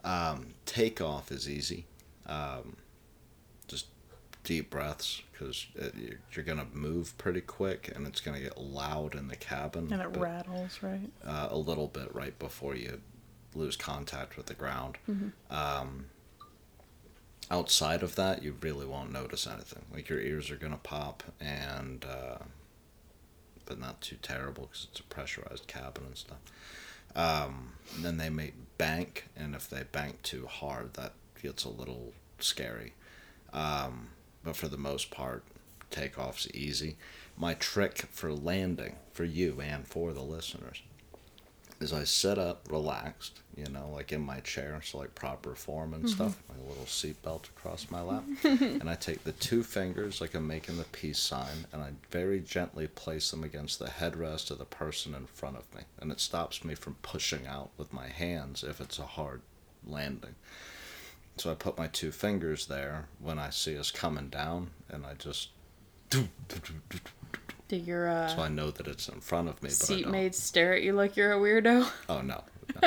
[0.03, 1.85] Um, takeoff is easy.
[2.27, 2.77] Um,
[4.45, 9.27] deep breaths because you're, you're gonna move pretty quick and it's gonna get loud in
[9.27, 9.91] the cabin.
[9.91, 11.09] And it but, rattles, right?
[11.25, 13.01] uh, a little bit right before you
[13.53, 14.97] lose contact with the ground.
[15.49, 16.05] Um,
[17.51, 19.83] outside of that, you really won't notice anything.
[19.93, 22.37] Like your ears are gonna pop, and uh,
[23.65, 26.37] but not too terrible because it's a pressurized cabin and stuff.
[27.15, 32.13] Um, then they may bank, and if they bank too hard, that gets a little
[32.39, 32.93] scary.
[33.53, 34.09] Um,
[34.45, 35.43] but for the most part,
[35.91, 36.95] takeoff's easy.
[37.35, 40.81] My trick for landing, for you and for the listeners,
[41.81, 45.93] is I sit up relaxed, you know, like in my chair, so like proper form
[45.93, 46.13] and mm-hmm.
[46.13, 50.47] stuff, my little seatbelt across my lap, and I take the two fingers like I'm
[50.47, 54.65] making the peace sign, and I very gently place them against the headrest of the
[54.65, 58.63] person in front of me, and it stops me from pushing out with my hands
[58.63, 59.41] if it's a hard
[59.85, 60.35] landing.
[61.37, 65.13] So I put my two fingers there when I see us coming down, and I
[65.15, 65.49] just.
[66.09, 70.73] Do your uh, So I know that it's in front of me, but seatmates stare
[70.73, 71.89] at you like you're a weirdo?
[72.07, 72.43] Oh no,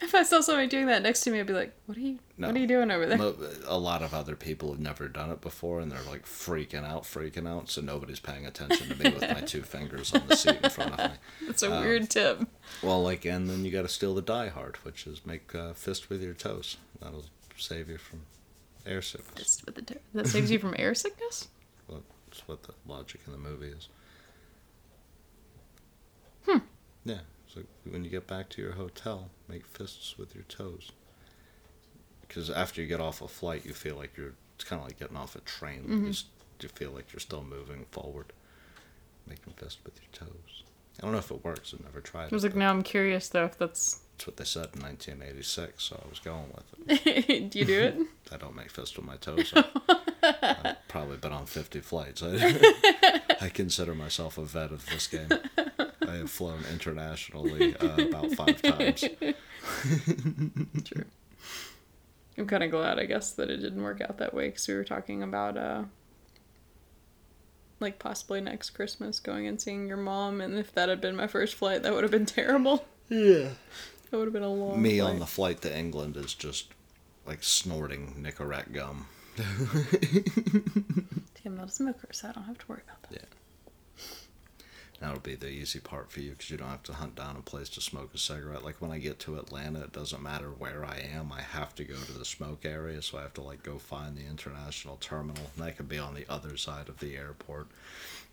[0.00, 2.18] if I saw somebody doing that next to me, I'd be like, "What are you?
[2.38, 2.48] No.
[2.48, 3.36] What are you doing over there?" Mo-
[3.66, 7.04] a lot of other people have never done it before and they're like freaking out
[7.04, 10.58] freaking out so nobody's paying attention to me with my two fingers on the seat
[10.62, 12.46] in front of me That's a uh, weird tip.
[12.82, 15.74] well like and then you got to steal the die hard which is make a
[15.74, 17.24] fist with your toes that'll
[17.56, 18.22] save you from
[18.86, 20.02] air sickness Just with the tip.
[20.14, 21.48] That saves you from air sickness.
[21.88, 23.88] well, that's what the logic in the movie is
[26.46, 26.58] Hmm.
[27.04, 27.18] yeah
[27.52, 30.92] so when you get back to your hotel make fists with your toes
[32.26, 34.98] because after you get off a flight you feel like you're it's kind of like
[34.98, 36.04] getting off a train Mm-hmm.
[36.04, 36.24] you, s-
[36.60, 38.32] you feel like you're still moving forward
[39.26, 40.62] making fist with your toes
[40.98, 42.70] i don't know if it works i've never tried I it was like, but now
[42.70, 44.00] I'm curious though if that's.
[44.16, 47.80] that's what they said in 1986 so i was going with it Do you do
[47.80, 47.96] it?
[48.32, 49.52] i don't make fists with my toes
[50.22, 55.28] i've probably been on 50 flights I, I consider myself a vet of this game
[56.12, 59.00] i have flown internationally uh, about five times
[60.84, 61.04] True.
[62.38, 64.74] I'm kind of glad, I guess, that it didn't work out that way because we
[64.74, 65.82] were talking about, uh,
[67.78, 71.26] like possibly next Christmas going and seeing your mom, and if that had been my
[71.26, 72.86] first flight, that would have been terrible.
[73.08, 73.50] yeah
[74.10, 74.80] That would have been a long.
[74.80, 75.10] me flight.
[75.12, 76.68] on the flight to england is just
[77.26, 79.06] like snorting Nicorette gum
[81.44, 83.28] I'm not a smoker, so I don't have to worry about that.
[85.02, 87.42] That'll be the easy part for you because you don't have to hunt down a
[87.42, 88.64] place to smoke a cigarette.
[88.64, 91.32] Like when I get to Atlanta, it doesn't matter where I am.
[91.32, 94.16] I have to go to the smoke area, so I have to like go find
[94.16, 97.66] the international terminal, and that could be on the other side of the airport.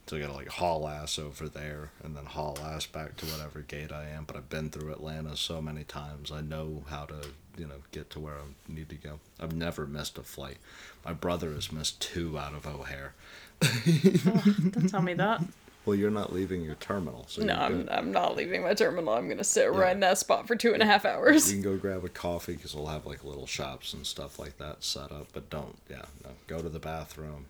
[0.06, 3.62] So I gotta like haul ass over there and then haul ass back to whatever
[3.62, 4.26] gate I am.
[4.26, 8.12] But I've been through Atlanta so many times, I know how to you know, get
[8.12, 9.20] to where I need to go.
[9.40, 10.58] I've never missed a flight.
[11.04, 13.14] My brother has missed two out of O'Hare.
[13.60, 15.42] Don't tell me that.
[15.90, 17.90] Well, you're not leaving your terminal, so No, I'm, good.
[17.90, 19.12] I'm not leaving my terminal.
[19.12, 19.80] I'm gonna sit Yeah.
[19.80, 21.52] right in that spot for two and a half hours.
[21.52, 24.60] You can go grab a coffee because we'll have like little shops and stuff like
[24.60, 25.30] that set up.
[25.34, 26.30] But don't, yeah, no.
[26.46, 27.48] Go to the bathroom,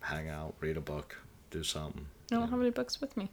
[0.00, 1.18] hang out, read a book,
[1.52, 2.06] do something.
[2.32, 3.30] I don't have any books with me.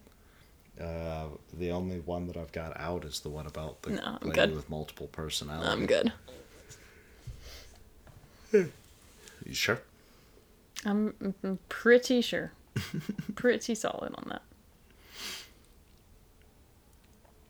[0.80, 1.26] Uh,
[1.58, 4.42] the only one that I've got out is the one about the No, I'm lady
[4.42, 4.56] good.
[4.56, 5.74] with multiple personalities.
[5.74, 6.14] I'm good.
[8.52, 9.82] You sure?
[10.86, 12.52] I'm, I'm pretty sure.
[13.36, 14.42] pretty solid on that.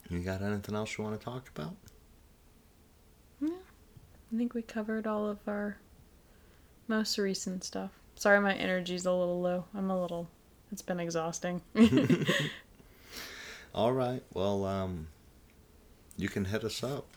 [0.09, 1.75] You got anything else you want to talk about?
[3.41, 3.49] Yeah.
[4.33, 5.77] I think we covered all of our
[6.87, 7.91] most recent stuff.
[8.15, 9.65] Sorry, my energy's a little low.
[9.75, 10.29] I'm a little.
[10.71, 11.61] It's been exhausting.
[13.73, 14.23] All right.
[14.33, 15.07] Well, um,
[16.17, 17.07] you can hit us up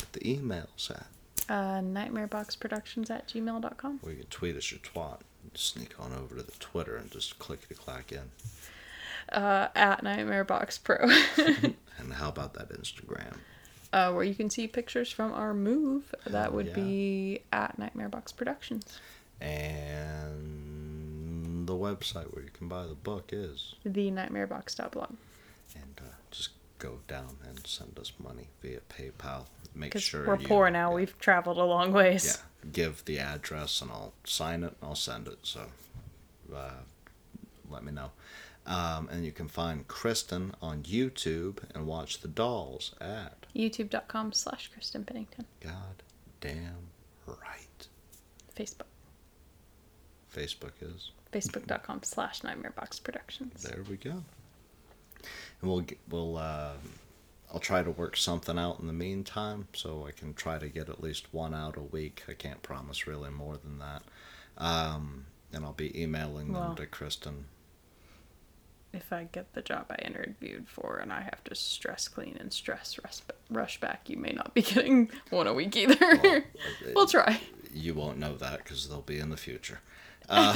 [0.00, 1.06] at the emails at.
[1.48, 4.00] uh, nightmareboxproductions at gmail.com.
[4.02, 5.20] Or you can tweet us your twat.
[5.54, 8.30] Sneak on over to the Twitter and just click to clack in.
[9.30, 10.02] Uh, at
[10.84, 11.08] Pro.
[11.96, 13.36] And how about that Instagram?
[13.94, 16.14] uh, where you can see pictures from our move.
[16.26, 16.74] That would yeah.
[16.74, 18.98] be at Nightmare Box Productions.
[19.40, 23.76] And the website where you can buy the book is.
[23.84, 25.10] The Nightmarebox.blog.
[25.76, 26.50] And uh, just
[26.80, 29.46] go down and send us money via PayPal.
[29.74, 30.90] Make sure we're you- poor now.
[30.90, 30.94] yeah.
[30.96, 32.38] We've traveled a long ways.
[32.64, 35.38] Yeah, give the address and I'll sign it and I'll send it.
[35.42, 35.62] So
[36.54, 36.70] uh,
[37.70, 38.10] let me know.
[38.66, 44.70] Um, and you can find Kristen on YouTube and watch the dolls at YouTube.com slash
[44.72, 45.44] Kristen Pennington.
[45.60, 46.02] God
[46.40, 46.88] damn
[47.26, 47.88] right.
[48.56, 48.86] Facebook.
[50.34, 51.10] Facebook is.
[51.32, 53.62] Facebook.com slash Nightmarebox Productions.
[53.64, 54.22] There we go.
[55.60, 56.72] And we'll we'll uh,
[57.54, 60.88] I'll try to work something out in the meantime, so I can try to get
[60.88, 62.24] at least one out a week.
[62.28, 64.02] I can't promise really more than that.
[64.58, 67.44] Um, and I'll be emailing them to Kristen.
[68.92, 72.52] If I get the job I interviewed for and I have to stress clean and
[72.52, 73.18] stress rush,
[73.50, 75.96] rush back, you may not be getting one a week either.
[76.22, 76.42] Well,
[76.94, 77.40] we'll try.
[77.72, 79.80] You won't know that because they'll be in the future.
[80.26, 80.54] Uh,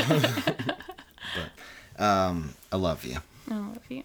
[1.34, 3.18] but um, I love you,
[3.50, 4.02] I love you.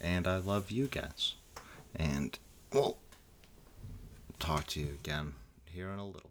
[0.00, 1.34] and I love you guys,
[1.96, 2.38] and
[2.72, 2.98] we'll
[4.38, 5.34] talk to you again
[5.66, 6.27] here in a little.